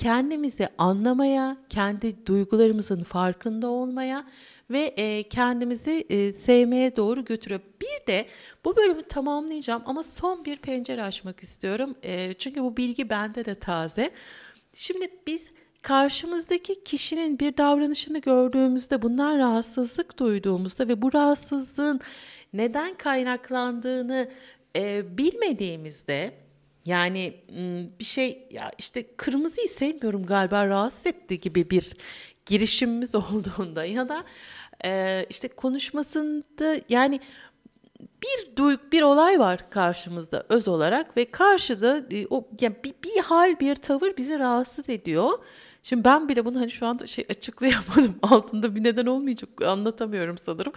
[0.00, 4.24] kendimizi anlamaya, kendi duygularımızın farkında olmaya
[4.70, 7.60] ve e, kendimizi e, sevmeye doğru götürüyor.
[7.80, 8.26] Bir de
[8.64, 11.94] bu bölümü tamamlayacağım ama son bir pencere açmak istiyorum.
[12.02, 14.10] E, çünkü bu bilgi bende de taze.
[14.74, 15.50] Şimdi biz
[15.82, 22.00] karşımızdaki kişinin bir davranışını gördüğümüzde bundan rahatsızlık duyduğumuzda ve bu rahatsızlığın
[22.52, 24.30] neden kaynaklandığını
[24.76, 26.32] e, bilmediğimizde
[26.84, 27.34] yani
[27.98, 31.92] bir şey ya işte kırmızıyı sevmiyorum galiba rahatsız etti gibi bir
[32.46, 34.24] girişimimiz olduğunda ya da
[34.84, 37.20] e, işte konuşmasında yani
[38.00, 43.20] bir duyg bir olay var karşımızda öz olarak ve karşıda e, o yani bir, bir
[43.20, 45.38] hal bir tavır bizi rahatsız ediyor.
[45.82, 48.18] Şimdi ben bile bunu hani şu anda şey açıklayamadım.
[48.22, 50.72] Altında bir neden olmayacak anlatamıyorum sanırım.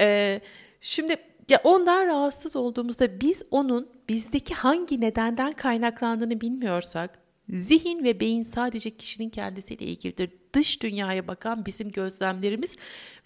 [0.00, 0.40] Ee,
[0.80, 1.16] şimdi
[1.48, 8.90] ya ondan rahatsız olduğumuzda biz onun bizdeki hangi nedenden kaynaklandığını bilmiyorsak Zihin ve beyin sadece
[8.96, 10.30] kişinin kendisiyle ilgilidir.
[10.52, 12.76] Dış dünyaya bakan bizim gözlemlerimiz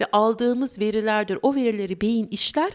[0.01, 1.39] ve aldığımız verilerdir.
[1.43, 2.73] O verileri beyin işler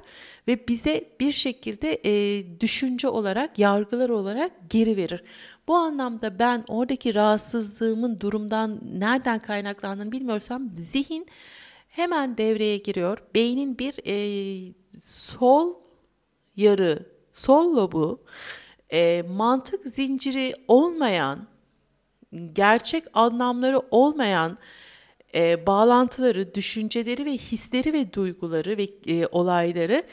[0.47, 5.23] ve bize bir şekilde e, düşünce olarak, yargılar olarak geri verir.
[5.67, 11.27] Bu anlamda ben oradaki rahatsızlığımın durumdan nereden kaynaklandığını bilmiyorsam zihin
[11.89, 13.17] hemen devreye giriyor.
[13.35, 15.73] Beynin bir e, sol
[16.55, 18.19] yarı, sol lobu
[18.93, 21.47] e, mantık zinciri olmayan,
[22.53, 24.57] gerçek anlamları olmayan
[25.35, 30.03] e, bağlantıları, düşünceleri ve hisleri ve duyguları ve e, olayları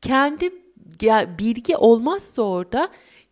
[0.00, 0.52] kendi
[1.38, 2.88] bilgi olmazsa orada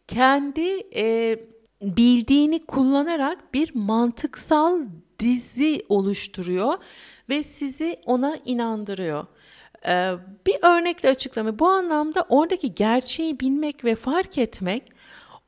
[0.09, 1.39] kendi e,
[1.83, 4.81] bildiğini kullanarak bir mantıksal
[5.19, 6.75] dizi oluşturuyor
[7.29, 9.27] ve sizi ona inandırıyor.
[9.87, 10.13] Ee,
[10.47, 11.59] bir örnekle açıklama.
[11.59, 14.83] Bu anlamda oradaki gerçeği bilmek ve fark etmek,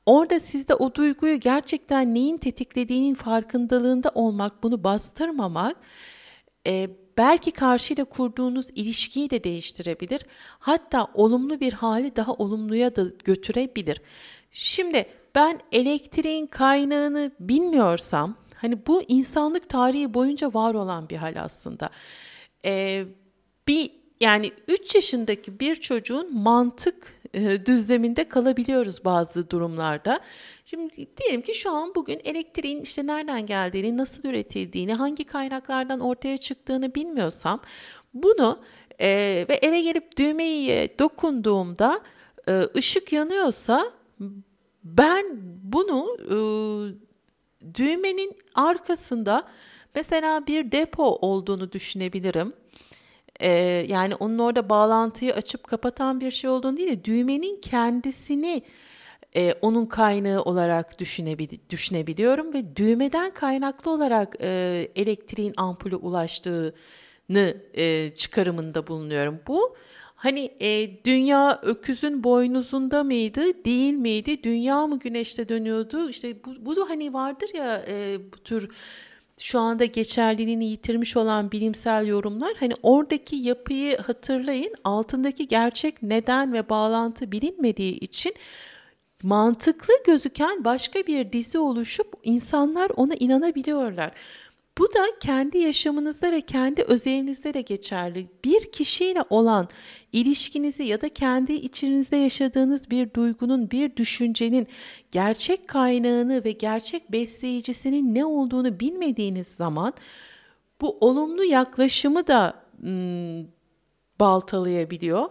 [0.07, 5.77] orada sizde o duyguyu gerçekten neyin tetiklediğinin farkındalığında olmak, bunu bastırmamak,
[6.67, 10.27] e, belki karşıyla kurduğunuz ilişkiyi de değiştirebilir.
[10.59, 14.03] Hatta olumlu bir hali daha olumluya da götürebilir.
[14.51, 21.91] Şimdi ben elektriğin kaynağını bilmiyorsam, hani bu insanlık tarihi boyunca var olan bir hal aslında.
[22.65, 23.05] Ee,
[23.69, 30.21] bir yani 3 yaşındaki bir çocuğun mantık e, düzleminde kalabiliyoruz bazı durumlarda.
[30.65, 36.39] Şimdi diyelim ki şu an bugün elektriğin işte nereden geldiğini, nasıl üretildiğini, hangi kaynaklardan ortaya
[36.39, 37.61] çıktığını bilmiyorsam
[38.15, 38.59] bunu
[39.01, 39.09] e,
[39.49, 42.01] ve eve gelip düğmeyi dokunduğumda
[42.49, 43.93] e, ışık yanıyorsa
[44.85, 45.27] ben
[45.63, 46.37] bunu e,
[47.75, 49.49] düğmenin arkasında
[49.95, 52.53] mesela bir depo olduğunu düşünebilirim
[53.41, 53.51] e,
[53.89, 58.63] yani onun orada bağlantıyı açıp kapatan bir şey olduğunu değil de düğmenin kendisini
[59.37, 64.49] e, onun kaynağı olarak düşünebil- düşünebiliyorum ve düğmeden kaynaklı olarak e,
[64.97, 69.41] elektriğin ampulü ulaştığını e, çıkarımında bulunuyorum.
[69.47, 69.77] Bu
[70.19, 74.43] Hani e, dünya öküzün boynuzunda mıydı, değil miydi?
[74.43, 76.11] Dünya mı güneşte dönüyordu?
[76.11, 78.69] İşte bu, bu da hani vardır ya e, bu tür
[79.39, 82.55] şu anda geçerliliğini yitirmiş olan bilimsel yorumlar.
[82.61, 84.75] Hani oradaki yapıyı hatırlayın.
[84.85, 88.35] Altındaki gerçek neden ve bağlantı bilinmediği için
[89.23, 94.13] mantıklı gözüken başka bir dizi oluşup insanlar ona inanabiliyorlar.
[94.79, 98.29] Bu da kendi yaşamınızda ve kendi özelinizde de geçerli.
[98.45, 99.69] Bir kişiyle olan
[100.13, 104.67] ilişkinizi ya da kendi içinizde yaşadığınız bir duygunun, bir düşüncenin
[105.11, 109.93] gerçek kaynağını ve gerçek besleyicisinin ne olduğunu bilmediğiniz zaman
[110.81, 113.47] bu olumlu yaklaşımı da hmm,
[114.21, 115.29] baltalayabiliyor.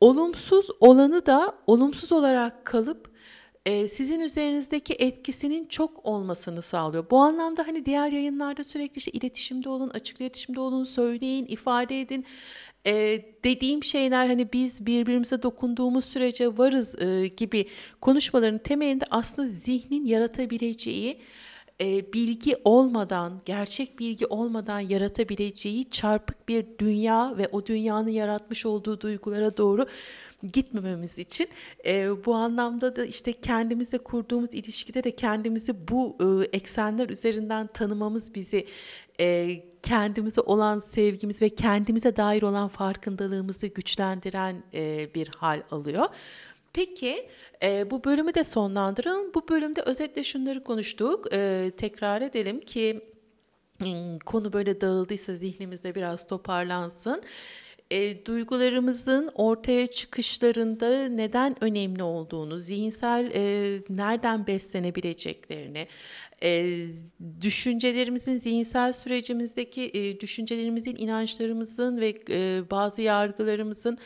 [0.00, 3.09] Olumsuz olanı da olumsuz olarak kalıp
[3.66, 7.10] e, sizin üzerinizdeki etkisinin çok olmasını sağlıyor.
[7.10, 12.26] Bu anlamda hani diğer yayınlarda sürekli işte iletişimde olun, açık iletişimde olun, söyleyin, ifade edin.
[12.86, 12.92] E,
[13.44, 17.68] dediğim şeyler hani biz birbirimize dokunduğumuz sürece varız e, gibi
[18.00, 21.20] konuşmaların temelinde aslında zihnin yaratabileceği
[21.80, 29.00] e, bilgi olmadan, gerçek bilgi olmadan yaratabileceği çarpık bir dünya ve o dünyanın yaratmış olduğu
[29.00, 29.86] duygulara doğru
[30.52, 31.48] gitmememiz için
[31.86, 38.34] e, bu anlamda da işte kendimizle kurduğumuz ilişkide de kendimizi bu e, eksenler üzerinden tanımamız
[38.34, 38.66] bizi
[39.20, 46.06] e, kendimize olan sevgimiz ve kendimize dair olan farkındalığımızı güçlendiren e, bir hal alıyor.
[46.72, 47.28] Peki
[47.62, 49.34] e, bu bölümü de sonlandıralım.
[49.34, 51.26] Bu bölümde özetle şunları konuştuk.
[51.32, 53.00] E, tekrar edelim ki
[54.26, 57.22] konu böyle dağıldıysa zihnimizde biraz toparlansın
[57.90, 65.86] e, duygularımızın ortaya çıkışlarında neden önemli olduğunu, zihinsel e, nereden beslenebileceklerini,
[66.42, 66.84] e,
[67.40, 73.98] düşüncelerimizin zihinsel sürecimizdeki e, düşüncelerimizin, inançlarımızın ve e, bazı yargılarımızın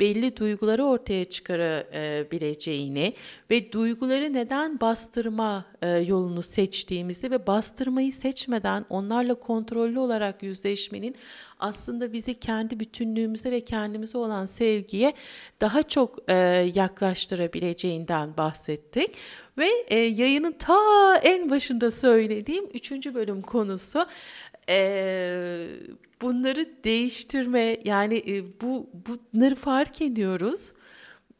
[0.00, 3.14] belli duyguları ortaya çıkarabileceğini
[3.50, 11.16] ve duyguları neden bastırma e, yolunu seçtiğimizi ve bastırmayı seçmeden onlarla kontrollü olarak yüzleşmenin
[11.58, 15.14] aslında bizi kendi bütünlüğümüze ve kendimize olan sevgiye
[15.60, 16.34] daha çok e,
[16.74, 19.10] yaklaştırabileceğinden bahsettik.
[19.58, 24.06] Ve e, yayının ta en başında söylediğim üçüncü bölüm konusu
[24.68, 25.68] e,
[26.22, 30.72] bunları değiştirme yani e, bu bunları fark ediyoruz.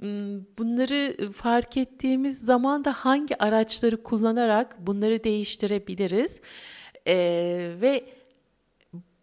[0.00, 6.40] Hmm, bunları fark ettiğimiz zaman da hangi araçları kullanarak bunları değiştirebiliriz
[7.06, 7.16] e,
[7.80, 8.04] ve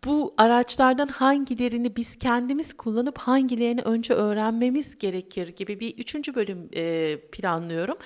[0.05, 7.17] bu araçlardan hangilerini biz kendimiz kullanıp hangilerini önce öğrenmemiz gerekir gibi bir üçüncü bölüm e,
[7.31, 7.97] planlıyorum.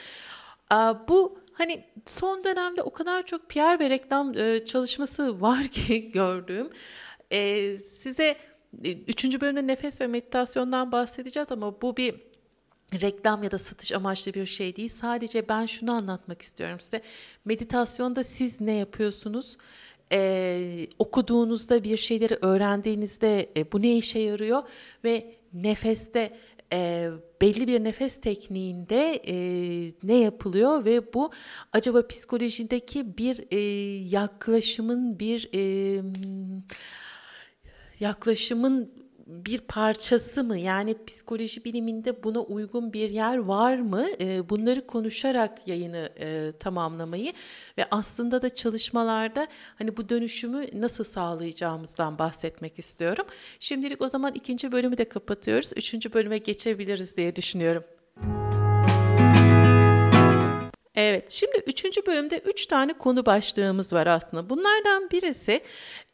[1.07, 6.69] Bu hani son dönemde o kadar çok PR ve reklam e, çalışması var ki gördüğüm.
[7.31, 8.37] E, size
[8.83, 12.15] e, üçüncü bölümde nefes ve meditasyondan bahsedeceğiz ama bu bir
[13.01, 14.89] reklam ya da satış amaçlı bir şey değil.
[14.89, 17.01] Sadece ben şunu anlatmak istiyorum size.
[17.45, 19.57] Meditasyonda siz ne yapıyorsunuz?
[20.11, 24.63] Ee, okuduğunuzda bir şeyleri öğrendiğinizde e, bu ne işe yarıyor
[25.03, 26.37] ve nefeste
[26.73, 27.09] e,
[27.41, 29.35] belli bir nefes tekniğinde e,
[30.03, 31.31] ne yapılıyor ve bu
[31.73, 33.59] acaba psikolojideki bir e,
[34.07, 36.01] yaklaşımın bir e,
[37.99, 40.57] yaklaşımın bir parçası mı?
[40.57, 44.07] Yani psikoloji biliminde buna uygun bir yer var mı?
[44.19, 47.33] E, bunları konuşarak yayını e, tamamlamayı
[47.77, 53.25] ve aslında da çalışmalarda hani bu dönüşümü nasıl sağlayacağımızdan bahsetmek istiyorum.
[53.59, 55.71] Şimdilik o zaman ikinci bölümü de kapatıyoruz.
[55.75, 57.83] Üçüncü bölüme geçebiliriz diye düşünüyorum.
[60.95, 64.49] Evet, şimdi üçüncü bölümde üç tane konu başlığımız var aslında.
[64.49, 65.61] Bunlardan birisi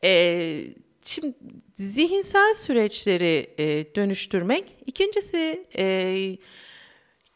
[0.04, 0.12] e,
[1.06, 1.34] Şimdi
[1.76, 4.76] zihinsel süreçleri e, dönüştürmek.
[4.86, 6.38] İkincisi e,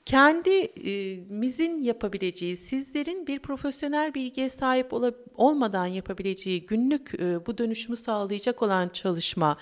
[0.06, 8.64] kendimizin yapabileceği, sizlerin bir profesyonel bilgiye sahip ol olmadan yapabileceği günlük e, bu dönüşümü sağlayacak
[8.64, 9.58] olan çalışma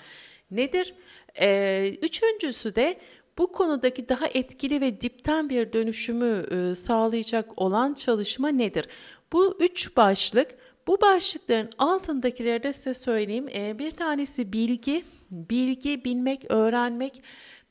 [0.50, 0.94] nedir?
[1.40, 3.00] E, üçüncüsü de
[3.38, 8.88] bu konudaki daha etkili ve dipten bir dönüşümü e, sağlayacak olan çalışma nedir?
[9.32, 10.54] Bu üç başlık
[10.86, 13.46] bu başlıkların altındakileri de size söyleyeyim.
[13.54, 17.22] Ee, bir tanesi bilgi, bilgi, bilmek, öğrenmek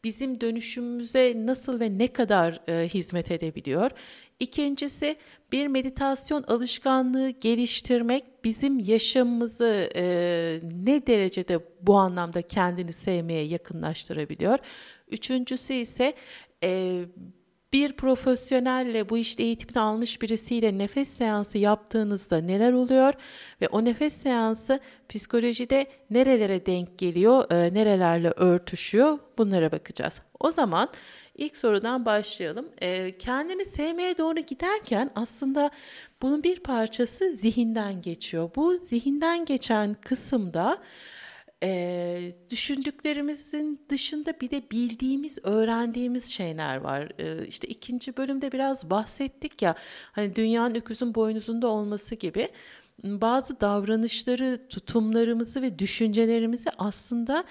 [0.04, 3.92] bizim dönüşümümüze nasıl ve ne kadar e, hizmet edebiliyor.
[4.40, 5.16] İkincisi
[5.52, 10.04] bir meditasyon alışkanlığı geliştirmek bizim yaşamımızı e,
[10.86, 14.60] ne derecede bu anlamda kendini sevmeye yakınlaştırabiliyor.
[15.12, 16.14] Üçüncüsü ise
[16.64, 17.02] e,
[17.74, 23.14] bir profesyonelle bu işte eğitimini almış birisiyle nefes seansı yaptığınızda neler oluyor
[23.62, 30.22] ve o nefes seansı psikolojide nerelere denk geliyor, e, nerelerle örtüşüyor bunlara bakacağız.
[30.40, 30.90] O zaman
[31.38, 32.70] ilk sorudan başlayalım.
[32.82, 35.72] E, kendini sevmeye doğru giderken aslında
[36.22, 38.50] bunun bir parçası zihinden geçiyor.
[38.56, 40.78] Bu zihinden geçen kısımda
[41.64, 47.12] e, düşündüklerimizin dışında bir de bildiğimiz, öğrendiğimiz şeyler var.
[47.20, 49.76] E, işte ikinci bölümde biraz bahsettik ya,
[50.12, 52.50] hani dünyanın öküzün boynuzunda olması gibi
[53.04, 57.44] bazı davranışları, tutumlarımızı ve düşüncelerimizi aslında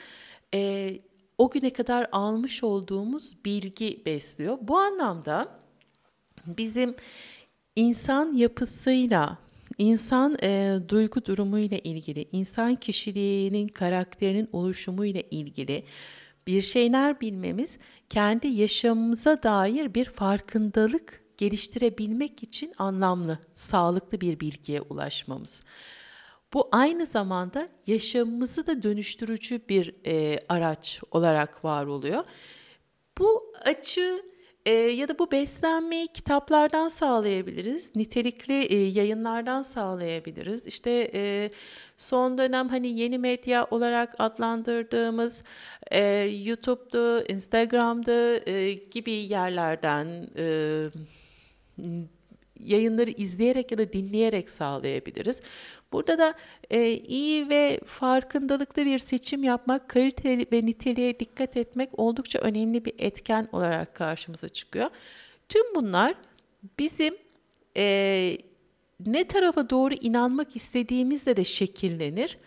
[0.55, 0.91] e,
[1.39, 4.59] o güne kadar almış olduğumuz bilgi besliyor.
[4.63, 5.49] Bu anlamda
[6.47, 6.97] bizim
[7.77, 9.44] insan yapısıyla
[9.79, 15.85] İnsan e, duygu durumu ile ilgili, insan kişiliğinin, karakterinin oluşumu ile ilgili
[16.47, 25.63] bir şeyler bilmemiz kendi yaşamımıza dair bir farkındalık geliştirebilmek için anlamlı, sağlıklı bir bilgiye ulaşmamız.
[26.55, 32.25] Bu aynı zamanda yaşamımızı da dönüştürücü bir e, araç olarak var oluyor.
[33.19, 34.34] Bu açı
[34.67, 40.67] e, ya da bu beslenmeyi kitaplardan sağlayabiliriz, nitelikli e, yayınlardan sağlayabiliriz.
[40.67, 41.51] İşte e,
[41.97, 45.43] son dönem hani yeni medya olarak adlandırdığımız
[45.91, 50.89] e, YouTube'da, Instagram'da e, gibi yerlerden e,
[52.65, 55.41] yayınları izleyerek ya da dinleyerek sağlayabiliriz.
[55.93, 56.35] Burada da
[56.71, 62.93] e, iyi ve farkındalıklı bir seçim yapmak, kalite ve niteliğe dikkat etmek oldukça önemli bir
[62.99, 64.91] etken olarak karşımıza çıkıyor.
[65.49, 66.15] Tüm bunlar
[66.79, 67.17] bizim
[67.77, 68.39] e,
[69.07, 72.39] ne tarafa doğru inanmak istediğimizde de şekillenir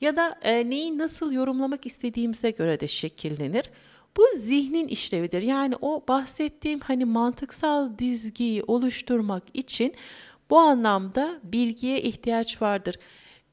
[0.00, 3.70] ya da e, neyi nasıl yorumlamak istediğimize göre de şekillenir.
[4.16, 5.42] Bu zihnin işlevidir.
[5.42, 9.94] Yani o bahsettiğim hani mantıksal dizgiyi oluşturmak için
[10.50, 12.96] bu anlamda bilgiye ihtiyaç vardır.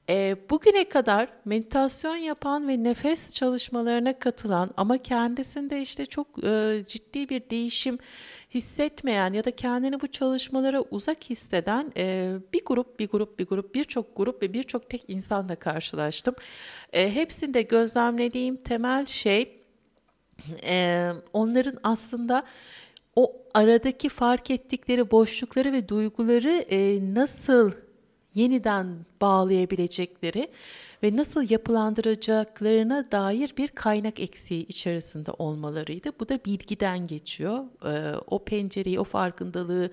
[0.09, 7.29] E, bugüne kadar meditasyon yapan ve nefes çalışmalarına katılan ama kendisinde işte çok e, ciddi
[7.29, 7.97] bir değişim
[8.53, 13.75] hissetmeyen ya da kendini bu çalışmalara uzak hisseden e, bir grup, bir grup, bir grup,
[13.75, 16.35] birçok grup ve birçok tek insanla karşılaştım.
[16.93, 19.56] E, hepsinde gözlemlediğim temel şey
[20.63, 22.43] e, onların aslında
[23.15, 27.71] o aradaki fark ettikleri boşlukları ve duyguları e, nasıl
[28.35, 30.47] yeniden bağlayabilecekleri
[31.03, 36.11] ve nasıl yapılandıracaklarına dair bir kaynak eksiği içerisinde olmalarıydı.
[36.19, 37.63] Bu da bilgiden geçiyor.
[37.85, 39.91] E, o pencereyi, o farkındalığı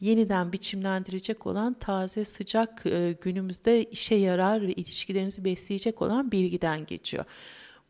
[0.00, 7.24] yeniden biçimlendirecek olan taze, sıcak e, günümüzde işe yarar ve ilişkilerinizi besleyecek olan bilgiden geçiyor.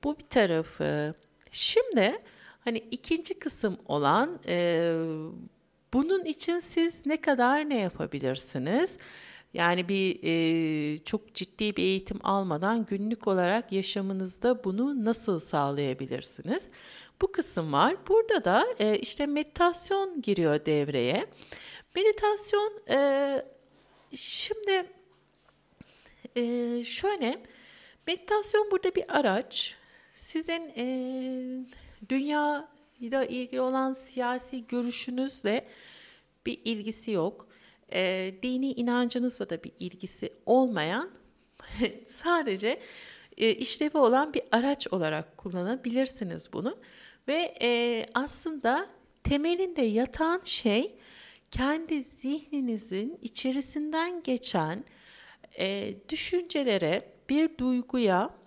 [0.05, 1.14] Bu bir tarafı.
[1.53, 2.19] Şimdi
[2.65, 4.95] Hani ikinci kısım olan e,
[5.93, 8.97] bunun için siz ne kadar ne yapabilirsiniz?
[9.55, 16.67] Yani bir e, çok ciddi bir eğitim almadan günlük olarak yaşamınızda bunu nasıl sağlayabilirsiniz?
[17.23, 17.97] Bu kısım var.
[18.09, 21.27] Burada da e, işte meditasyon giriyor devreye.
[21.95, 22.99] Meditasyon e,
[24.17, 24.87] şimdi
[26.37, 27.43] e, şöyle
[28.07, 29.82] meditasyon burada bir araç.
[30.23, 30.85] Sizin e,
[32.09, 32.68] dünya
[33.01, 35.66] ile ilgili olan siyasi görüşünüzle
[36.47, 37.49] bir ilgisi yok.
[37.93, 41.11] E, dini inancınızla da bir ilgisi olmayan
[42.07, 42.81] sadece
[43.37, 46.79] e, işlevi olan bir araç olarak kullanabilirsiniz bunu.
[47.29, 48.87] Ve e, aslında
[49.25, 50.95] temelinde yatan şey
[51.51, 54.85] kendi zihninizin içerisinden geçen
[55.59, 58.41] e, düşüncelere, bir duyguya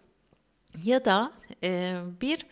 [0.84, 1.32] ya da
[1.64, 2.46] e, bir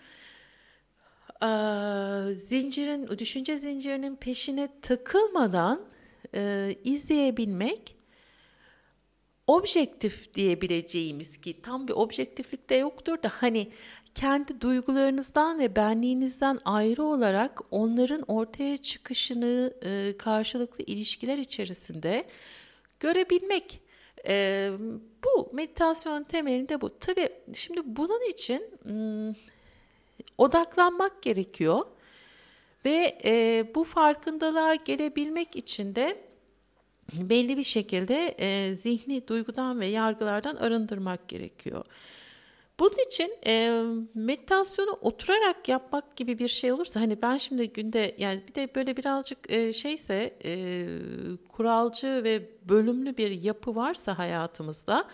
[1.43, 5.81] e, zincirin, düşünce zincirinin peşine takılmadan
[6.35, 7.95] e, izleyebilmek
[9.47, 13.71] objektif diyebileceğimiz ki tam bir objektiflik de yoktur da hani
[14.15, 22.27] kendi duygularınızdan ve benliğinizden ayrı olarak onların ortaya çıkışını e, karşılıklı ilişkiler içerisinde
[22.99, 23.82] görebilmek.
[24.27, 24.71] E,
[25.25, 26.99] bu meditasyon temelinde bu.
[26.99, 29.35] Tabii şimdi bunun için hmm,
[30.37, 31.85] odaklanmak gerekiyor.
[32.85, 36.17] Ve e, bu farkındalığa gelebilmek için de
[37.13, 41.85] belli bir şekilde e, zihni duygudan ve yargılardan arındırmak gerekiyor.
[42.79, 48.43] Bunun için e, meditasyonu oturarak yapmak gibi bir şey olursa hani ben şimdi günde yani
[48.47, 50.87] bir de böyle birazcık e, şeyse e,
[51.49, 55.07] kuralcı ve bölümlü bir yapı varsa hayatımızda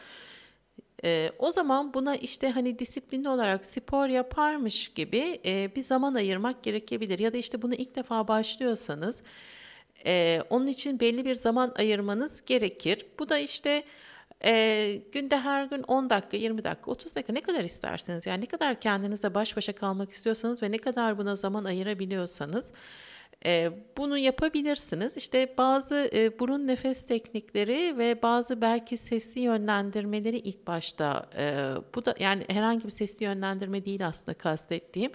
[1.03, 6.64] E, o zaman buna işte hani disiplinli olarak spor yaparmış gibi e, bir zaman ayırmak
[6.64, 7.20] gerekebilir.
[7.20, 9.24] Ya da işte bunu ilk defa başlıyorsanız
[10.05, 13.05] e, onun için belli bir zaman ayırmanız gerekir.
[13.20, 13.84] Bu da işte
[14.46, 18.46] e, günde her gün 10 dakika, 20 dakika, 30 dakika ne kadar isterseniz yani ne
[18.46, 22.72] kadar kendinizle baş başa kalmak istiyorsanız ve ne kadar buna zaman ayırabiliyorsanız
[23.46, 25.18] e, bunu yapabilirsiniz.
[25.18, 32.06] İşte bazı e, burun nefes teknikleri ve bazı belki sesli yönlendirmeleri ilk başta e, bu
[32.06, 35.12] da yani herhangi bir sesli yönlendirme değil aslında kastettiğim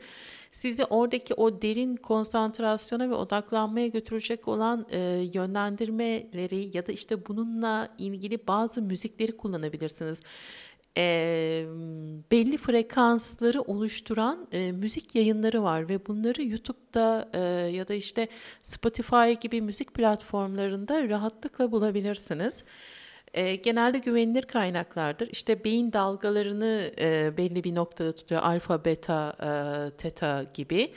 [0.55, 4.99] sizi oradaki o derin konsantrasyona ve odaklanmaya götürecek olan e,
[5.35, 10.21] yönlendirmeleri ya da işte bununla ilgili bazı müzikleri kullanabilirsiniz.
[10.97, 11.67] E,
[12.31, 17.39] belli frekansları oluşturan e, müzik yayınları var ve bunları YouTube'da e,
[17.71, 18.29] ya da işte
[18.63, 22.65] Spotify gibi müzik platformlarında rahatlıkla bulabilirsiniz
[23.35, 25.29] e, genelde güvenilir kaynaklardır.
[25.33, 28.43] İşte beyin dalgalarını e, belli bir noktada tutuyor.
[28.43, 29.51] Alfa, beta, e,
[29.97, 30.93] teta gibi.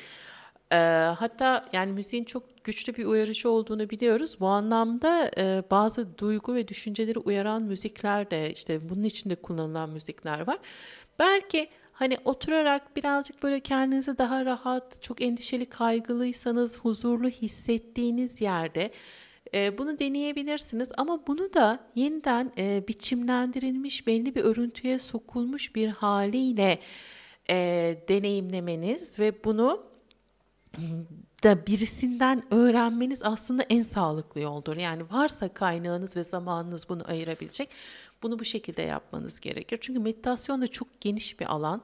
[0.71, 0.77] E,
[1.19, 4.37] hatta yani müziğin çok güçlü bir uyarıcı olduğunu biliyoruz.
[4.39, 10.47] Bu anlamda e, bazı duygu ve düşünceleri uyaran müzikler de işte bunun içinde kullanılan müzikler
[10.47, 10.57] var.
[11.19, 18.91] Belki hani oturarak birazcık böyle kendinizi daha rahat, çok endişeli, kaygılıysanız huzurlu hissettiğiniz yerde
[19.53, 26.79] e, bunu deneyebilirsiniz ama bunu da yeniden e, biçimlendirilmiş belli bir örüntüye sokulmuş bir haliyle
[27.49, 27.55] e,
[28.07, 29.83] deneyimlemeniz ve bunu
[31.43, 34.77] da birisinden öğrenmeniz aslında en sağlıklı yoldur.
[34.77, 37.69] Yani varsa kaynağınız ve zamanınız bunu ayırabilecek,
[38.23, 39.77] bunu bu şekilde yapmanız gerekir.
[39.81, 41.81] Çünkü meditasyon da çok geniş bir alan.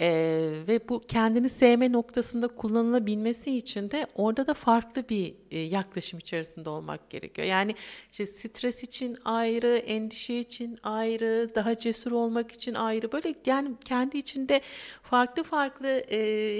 [0.00, 6.18] Ee, ve bu kendini sevme noktasında kullanılabilmesi için de orada da farklı bir e, yaklaşım
[6.18, 7.48] içerisinde olmak gerekiyor.
[7.48, 7.74] Yani
[8.10, 14.18] işte stres için ayrı, endişe için ayrı, daha cesur olmak için ayrı böyle yani kendi
[14.18, 14.60] içinde
[15.02, 16.18] farklı farklı e,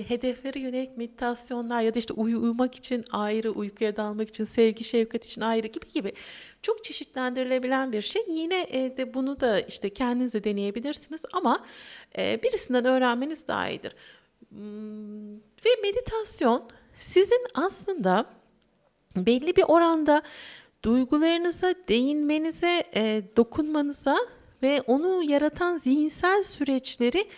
[0.09, 5.25] hedeflere yönelik meditasyonlar ya da işte uyu uyumak için ayrı, uykuya dalmak için, sevgi, şefkat
[5.25, 6.13] için ayrı gibi gibi
[6.63, 8.23] çok çeşitlendirilebilen bir şey.
[8.29, 11.67] Yine e, de bunu da işte kendiniz de deneyebilirsiniz ama
[12.19, 13.97] e, birisinden öğrenmeniz daha iyidir.
[14.49, 16.69] Hmm, ve meditasyon
[17.01, 18.27] sizin aslında
[19.17, 20.23] belli bir oranda
[20.85, 24.19] duygularınıza değinmenize, e, dokunmanıza
[24.63, 27.29] ve onu yaratan zihinsel süreçleri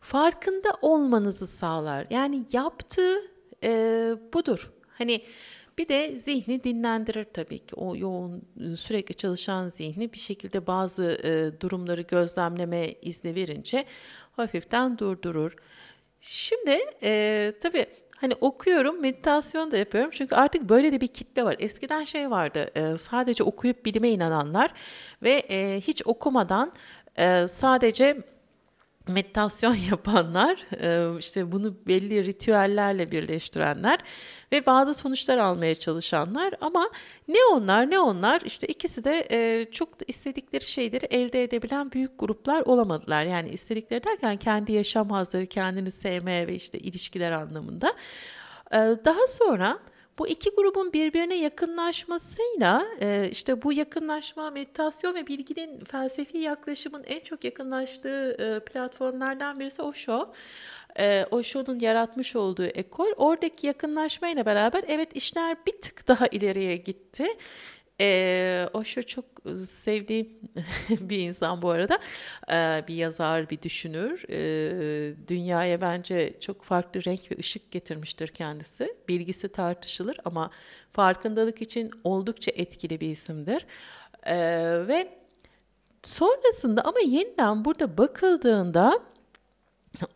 [0.00, 2.06] farkında olmanızı sağlar.
[2.10, 3.30] Yani yaptığı
[3.62, 3.70] e,
[4.32, 4.72] budur.
[4.88, 5.22] Hani
[5.78, 7.74] bir de zihni dinlendirir tabii ki.
[7.76, 8.42] O yoğun
[8.76, 13.84] sürekli çalışan zihni bir şekilde bazı e, durumları gözlemleme izni verince
[14.32, 15.56] hafiften durdurur.
[16.20, 20.10] Şimdi e, tabii hani okuyorum, meditasyon da yapıyorum.
[20.14, 21.56] Çünkü artık böyle de bir kitle var.
[21.58, 24.72] Eskiden şey vardı, e, sadece okuyup bilime inananlar
[25.22, 26.72] ve e, hiç okumadan
[27.18, 28.22] e, sadece
[29.08, 33.98] meditasyon yapanlar, e, işte bunu belli ritüellerle birleştirenler
[34.52, 36.90] ve bazı sonuçlar almaya çalışanlar ama
[37.28, 42.62] ne onlar ne onlar işte ikisi de e, çok istedikleri şeyleri elde edebilen büyük gruplar
[42.62, 43.24] olamadılar.
[43.24, 47.94] Yani istedikleri derken kendi yaşam hazları, kendini sevmeye ve işte ilişkiler anlamında.
[48.72, 49.78] E, daha sonra
[50.18, 57.20] bu iki grubun birbirine yakınlaşmasıyla e, işte bu yakınlaşma meditasyon ve bilginin felsefi yaklaşımın en
[57.20, 60.32] çok yakınlaştığı e, platformlardan birisi Osho.
[60.98, 67.26] E, Osho'nun yaratmış olduğu ekol oradaki yakınlaşmayla beraber evet işler bir tık daha ileriye gitti.
[68.00, 69.24] E, Osho çok
[69.70, 70.30] sevdiğim
[70.90, 71.98] bir insan bu arada.
[72.52, 74.24] E, bir yazar, bir düşünür.
[74.28, 78.96] E, dünyaya bence çok farklı renk ve ışık getirmiştir kendisi.
[79.08, 80.50] Bilgisi tartışılır ama
[80.92, 83.66] farkındalık için oldukça etkili bir isimdir.
[84.22, 84.36] E,
[84.88, 85.18] ve
[86.02, 89.00] sonrasında ama yeniden burada bakıldığında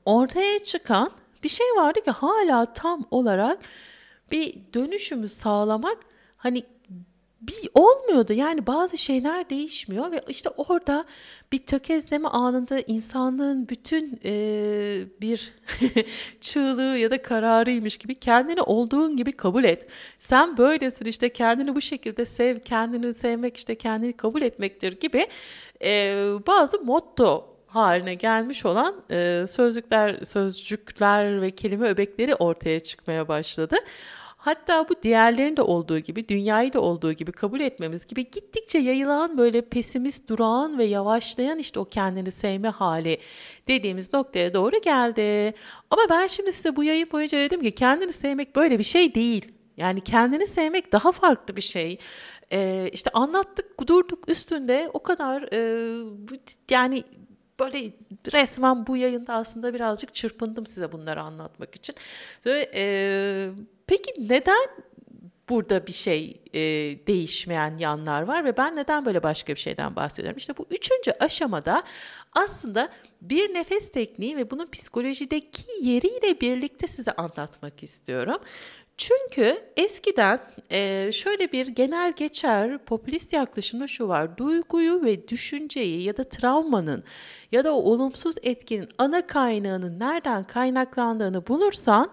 [0.04, 1.10] ortaya çıkan
[1.42, 3.58] bir şey vardı ki hala tam olarak
[4.30, 5.98] bir dönüşümü sağlamak
[6.36, 6.64] hani
[7.40, 8.32] bir olmuyordu.
[8.32, 11.04] Yani bazı şeyler değişmiyor ve işte orada
[11.52, 14.32] bir tökezleme anında insanlığın bütün e,
[15.20, 15.52] bir
[16.40, 19.86] çığlığı ya da kararıymış gibi kendini olduğun gibi kabul et.
[20.18, 25.26] Sen böylesin işte kendini bu şekilde sev, kendini sevmek işte kendini kabul etmektir gibi
[25.82, 26.14] e,
[26.46, 33.76] bazı motto haline gelmiş olan e, sözcükler, sözcükler ve kelime öbekleri ortaya çıkmaya başladı.
[34.46, 39.62] Hatta bu diğerlerinde olduğu gibi, dünyayı da olduğu gibi kabul etmemiz gibi gittikçe yayılan böyle
[39.62, 43.18] pesimist, durağan ve yavaşlayan işte o kendini sevme hali
[43.68, 45.54] dediğimiz noktaya doğru geldi.
[45.90, 49.52] Ama ben şimdi size bu yayın boyunca dedim ki kendini sevmek böyle bir şey değil.
[49.76, 51.98] Yani kendini sevmek daha farklı bir şey.
[52.52, 55.58] Ee, işte anlattık, durduk üstünde o kadar e,
[56.70, 57.04] yani
[57.60, 57.92] böyle
[58.32, 61.94] resmen bu yayında aslında birazcık çırpındım size bunları anlatmak için.
[62.46, 63.50] Ve, e,
[63.86, 64.68] peki neden
[65.48, 66.60] burada bir şey e,
[67.06, 70.38] değişmeyen yanlar var ve ben neden böyle başka bir şeyden bahsediyorum?
[70.38, 71.82] İşte bu üçüncü aşamada
[72.32, 72.90] aslında
[73.22, 78.38] bir nefes tekniği ve bunun psikolojideki yeriyle birlikte size anlatmak istiyorum.
[78.98, 80.40] Çünkü eskiden
[80.70, 84.36] e, şöyle bir genel geçer popülist yaklaşımda şu var.
[84.36, 87.04] Duyguyu ve düşünceyi ya da travmanın
[87.52, 92.12] ya da o olumsuz etkinin ana kaynağının nereden kaynaklandığını bulursan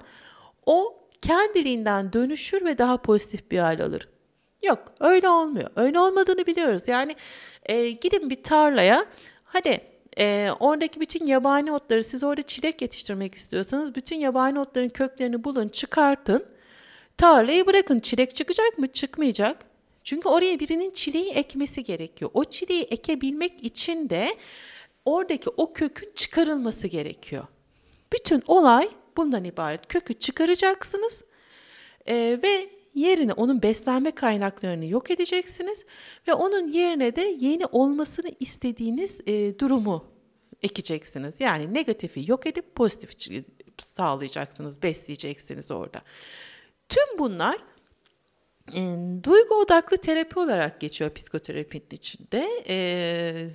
[0.65, 4.09] o kendiliğinden dönüşür ve daha pozitif bir hal alır.
[4.63, 5.69] Yok öyle olmuyor.
[5.75, 6.83] Öyle olmadığını biliyoruz.
[6.87, 7.15] Yani
[7.65, 9.05] e, gidin bir tarlaya
[9.43, 9.81] hadi
[10.19, 15.67] e, oradaki bütün yabani otları siz orada çilek yetiştirmek istiyorsanız bütün yabani otların köklerini bulun
[15.67, 16.45] çıkartın.
[17.17, 18.87] Tarlayı bırakın çilek çıkacak mı?
[18.87, 19.65] Çıkmayacak.
[20.03, 22.31] Çünkü oraya birinin çileği ekmesi gerekiyor.
[22.33, 24.35] O çileği ekebilmek için de
[25.05, 27.47] oradaki o kökün çıkarılması gerekiyor.
[28.13, 29.87] Bütün olay bundan ibaret.
[29.87, 31.23] Kökü çıkaracaksınız
[32.05, 35.85] e, ve yerine onun beslenme kaynaklarını yok edeceksiniz
[36.27, 40.05] ve onun yerine de yeni olmasını istediğiniz e, durumu
[40.61, 41.35] ekeceksiniz.
[41.39, 43.11] Yani negatifi yok edip pozitif
[43.81, 46.01] sağlayacaksınız, besleyeceksiniz orada.
[46.93, 47.57] Tüm bunlar
[48.75, 48.81] e,
[49.23, 52.47] duygu odaklı terapi olarak geçiyor psikoterapinin içinde.
[52.67, 53.47] E,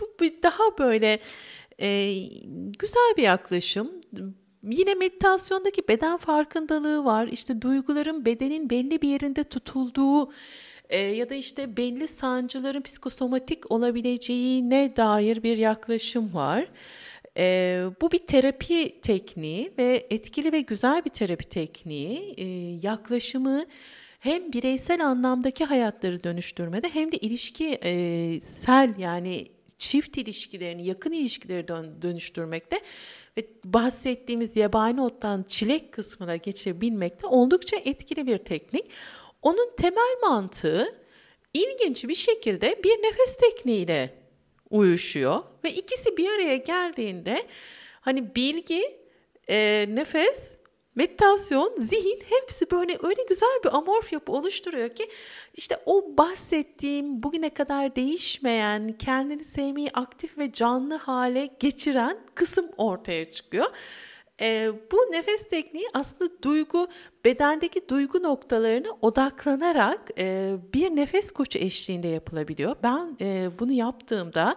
[0.00, 1.18] bu bir daha böyle
[1.80, 2.14] e,
[2.78, 3.90] güzel bir yaklaşım.
[4.62, 7.28] Yine meditasyondaki beden farkındalığı var.
[7.28, 10.32] İşte duyguların bedenin belli bir yerinde tutulduğu
[10.88, 16.66] e, ya da işte belli sancıların psikosomatik olabileceğine dair bir yaklaşım var.
[17.36, 22.34] E, bu bir terapi tekniği ve etkili ve güzel bir terapi tekniği.
[22.36, 22.44] E,
[22.82, 23.64] yaklaşımı
[24.20, 29.46] hem bireysel anlamdaki hayatları dönüştürmede hem de ilişkisel yani
[29.78, 32.80] çift ilişkilerini, yakın ilişkileri dön, dönüştürmekte
[33.36, 38.86] ve bahsettiğimiz yabani ottan çilek kısmına geçebilmekte oldukça etkili bir teknik.
[39.42, 41.04] Onun temel mantığı
[41.54, 44.23] ilginç bir şekilde bir nefes tekniğiyle
[44.74, 47.46] uyuşuyor ve ikisi bir araya geldiğinde
[48.00, 48.98] hani bilgi,
[49.48, 50.56] e, nefes
[50.94, 55.10] meditasyon, zihin hepsi böyle öyle güzel bir amorf yapı oluşturuyor ki
[55.54, 63.24] işte o bahsettiğim bugüne kadar değişmeyen, kendini sevmeyi aktif ve canlı hale geçiren kısım ortaya
[63.24, 63.66] çıkıyor.
[64.40, 66.88] E, bu nefes tekniği aslında duygu,
[67.24, 72.76] bedendeki duygu noktalarına odaklanarak e, bir nefes koçu eşliğinde yapılabiliyor.
[72.82, 74.56] Ben e, bunu yaptığımda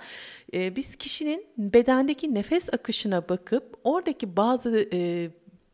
[0.53, 5.31] e, biz kişinin bedendeki nefes akışına bakıp oradaki bazı e,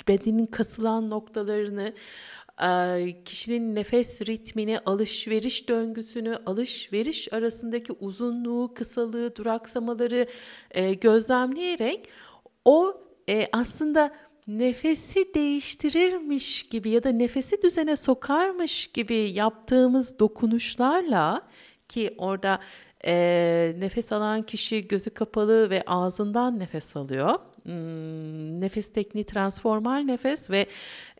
[0.07, 1.93] bedenin kasılan noktalarını,
[3.25, 10.27] kişinin nefes ritmini, alışveriş döngüsünü, alışveriş arasındaki uzunluğu, kısalığı, duraksamaları
[11.01, 12.09] gözlemleyerek
[12.65, 13.03] o
[13.51, 14.13] aslında
[14.47, 21.41] nefesi değiştirirmiş gibi ya da nefesi düzene sokarmış gibi yaptığımız dokunuşlarla
[21.89, 22.59] ki orada
[23.05, 30.49] e, nefes alan kişi gözü kapalı ve ağzından nefes alıyor Hmm, nefes tekniği transformal nefes
[30.49, 30.65] ve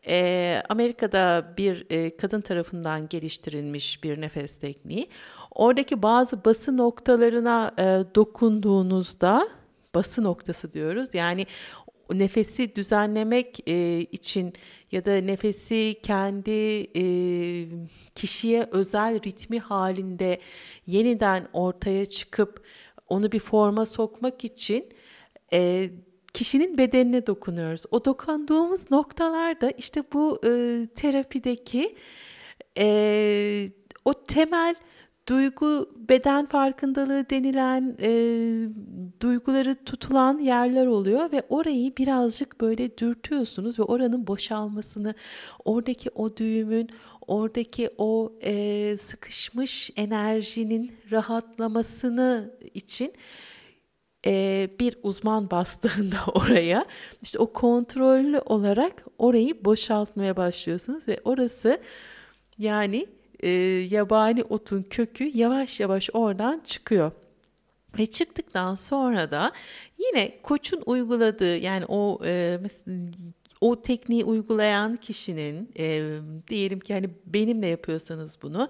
[0.08, 5.08] e, Amerika'da bir e, kadın tarafından geliştirilmiş bir nefes tekniği.
[5.50, 7.82] Oradaki bazı bası noktalarına e,
[8.14, 9.48] dokunduğunuzda
[9.94, 11.08] bası noktası diyoruz.
[11.12, 11.46] Yani
[12.12, 14.52] nefesi düzenlemek e, için
[14.92, 16.50] ya da nefesi kendi
[16.96, 17.04] e,
[18.14, 20.40] kişiye özel ritmi halinde
[20.86, 22.64] yeniden ortaya çıkıp
[23.08, 24.88] onu bir forma sokmak için
[25.52, 25.90] e,
[26.34, 27.82] kişinin bedenine dokunuyoruz.
[27.90, 30.50] O dokunduğumuz noktalarda işte bu e,
[30.94, 31.96] terapideki
[32.78, 33.68] e,
[34.04, 34.74] o temel
[35.28, 38.10] duygu beden farkındalığı denilen e,
[39.22, 45.14] duyguları tutulan yerler oluyor ve orayı birazcık böyle dürtüyorsunuz ve oranın boşalmasını
[45.64, 46.88] oradaki o düğümün
[47.26, 53.12] oradaki o e, sıkışmış enerjinin rahatlamasını için
[54.26, 56.84] e, bir uzman bastığında oraya
[57.22, 61.80] işte o kontrollü olarak orayı boşaltmaya başlıyorsunuz ve orası
[62.58, 63.06] yani
[63.44, 63.50] e,
[63.90, 67.12] yabani otun kökü yavaş yavaş oradan çıkıyor.
[67.98, 69.52] Ve çıktıktan sonra da
[69.98, 72.96] yine koçun uyguladığı yani o e, mesela
[73.60, 76.18] o tekniği uygulayan kişinin e,
[76.48, 78.68] diyelim ki hani benimle yapıyorsanız bunu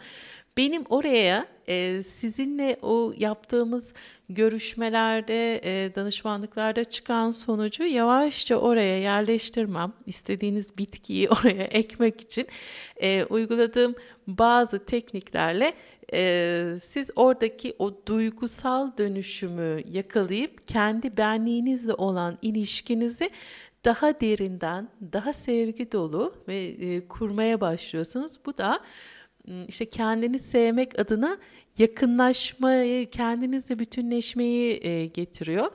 [0.56, 3.92] benim oraya e, sizinle o yaptığımız
[4.28, 12.46] görüşmelerde, e, danışmanlıklarda çıkan sonucu yavaşça oraya yerleştirmem, istediğiniz bitkiyi oraya ekmek için
[12.96, 13.94] e, uyguladığım
[14.26, 15.74] bazı tekniklerle
[16.12, 23.30] e, siz oradaki o duygusal dönüşümü yakalayıp kendi benliğinizle olan ilişkinizi
[23.84, 28.32] daha derinden, daha sevgi dolu ve e, kurmaya başlıyorsunuz.
[28.46, 28.80] Bu da
[29.68, 31.38] işte kendini sevmek adına
[31.78, 35.70] yakınlaşmayı, kendinizle bütünleşmeyi getiriyor.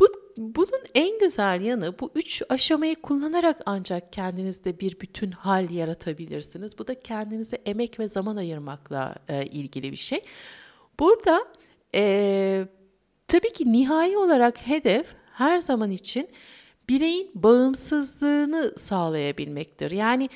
[0.00, 6.78] Bu, bunun en güzel yanı bu üç aşamayı kullanarak ancak kendinizde bir bütün hal yaratabilirsiniz.
[6.78, 9.14] Bu da kendinize emek ve zaman ayırmakla
[9.50, 10.24] ilgili bir şey.
[11.00, 11.44] Burada
[11.94, 12.64] e,
[13.28, 16.28] tabii ki nihai olarak hedef her zaman için
[16.88, 19.90] bireyin bağımsızlığını sağlayabilmektir.
[19.90, 20.28] Yani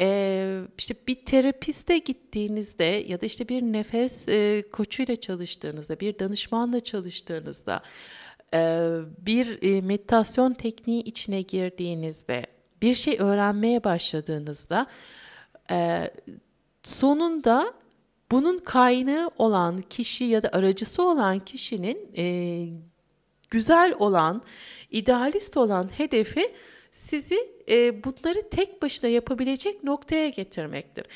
[0.00, 6.80] e, işte bir terapiste gittiğinizde ya da işte bir nefes e, koçuyla çalıştığınızda, bir danışmanla
[6.80, 7.82] çalıştığınızda,
[8.54, 8.88] e,
[9.18, 12.42] bir e, meditasyon tekniği içine girdiğinizde,
[12.82, 14.86] bir şey öğrenmeye başladığınızda
[15.70, 16.10] e,
[16.82, 17.74] sonunda
[18.30, 22.66] bunun kaynağı olan kişi ya da aracısı olan kişinin e,
[23.50, 24.42] güzel olan,
[24.90, 26.54] idealist olan hedefi
[26.94, 31.06] sizi e, bunları tek başına yapabilecek noktaya getirmektir.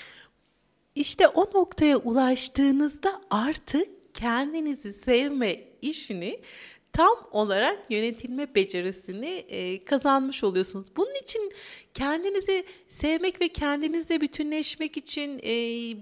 [0.94, 6.40] İşte o noktaya ulaştığınızda artık kendinizi sevme işini
[6.92, 10.88] tam olarak yönetilme becerisini e, kazanmış oluyorsunuz.
[10.96, 11.52] Bunun için
[11.94, 15.52] kendinizi sevmek ve kendinizle bütünleşmek için, e,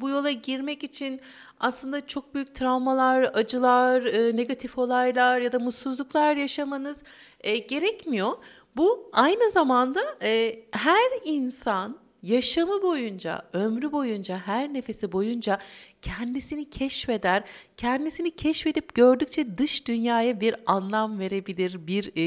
[0.00, 1.20] bu yola girmek için
[1.60, 6.98] aslında çok büyük travmalar, acılar, e, negatif olaylar ya da mutsuzluklar yaşamanız
[7.40, 8.32] e, gerekmiyor.
[8.76, 15.58] Bu aynı zamanda e, her insan yaşamı boyunca, ömrü boyunca, her nefesi boyunca
[16.02, 17.42] kendisini keşfeder,
[17.76, 22.22] kendisini keşfedip gördükçe dış dünyaya bir anlam verebilir, bir e,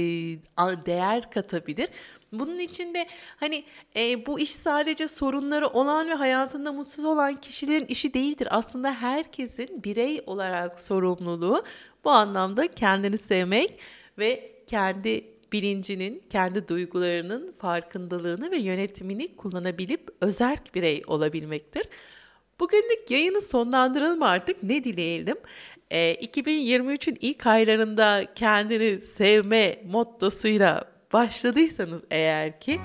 [0.85, 1.89] değer katabilir.
[2.31, 3.63] Bunun için de hani
[3.95, 8.47] e, bu iş sadece sorunları olan ve hayatında mutsuz olan kişilerin işi değildir.
[8.51, 11.63] Aslında herkesin birey olarak sorumluluğu
[12.03, 13.79] bu anlamda kendini sevmek
[14.17, 21.83] ve kendi bilincinin, kendi duygularının farkındalığını ve yönetimini kullanabilip özerk birey olabilmektir.
[22.59, 25.37] Bugünlük yayını sonlandıralım artık ne dileyelim.
[25.91, 30.83] E, 2023'ün ilk aylarında kendini sevme mottosuyla
[31.13, 32.79] başladıysanız eğer ki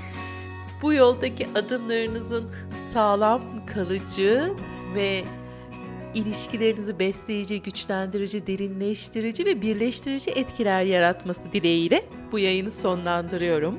[0.83, 2.51] bu yoldaki adımlarınızın
[2.93, 4.53] sağlam, kalıcı
[4.95, 5.25] ve
[6.15, 13.79] ilişkilerinizi besleyici, güçlendirici, derinleştirici ve birleştirici etkiler yaratması dileğiyle bu yayını sonlandırıyorum.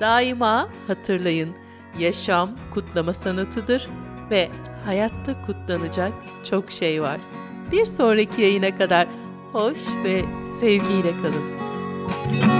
[0.00, 1.50] Daima hatırlayın,
[1.98, 3.88] yaşam kutlama sanatıdır
[4.30, 4.48] ve
[4.84, 6.12] hayatta kutlanacak
[6.50, 7.20] çok şey var.
[7.72, 9.08] Bir sonraki yayına kadar
[9.52, 10.22] hoş ve
[10.60, 12.51] sevgiyle kalın.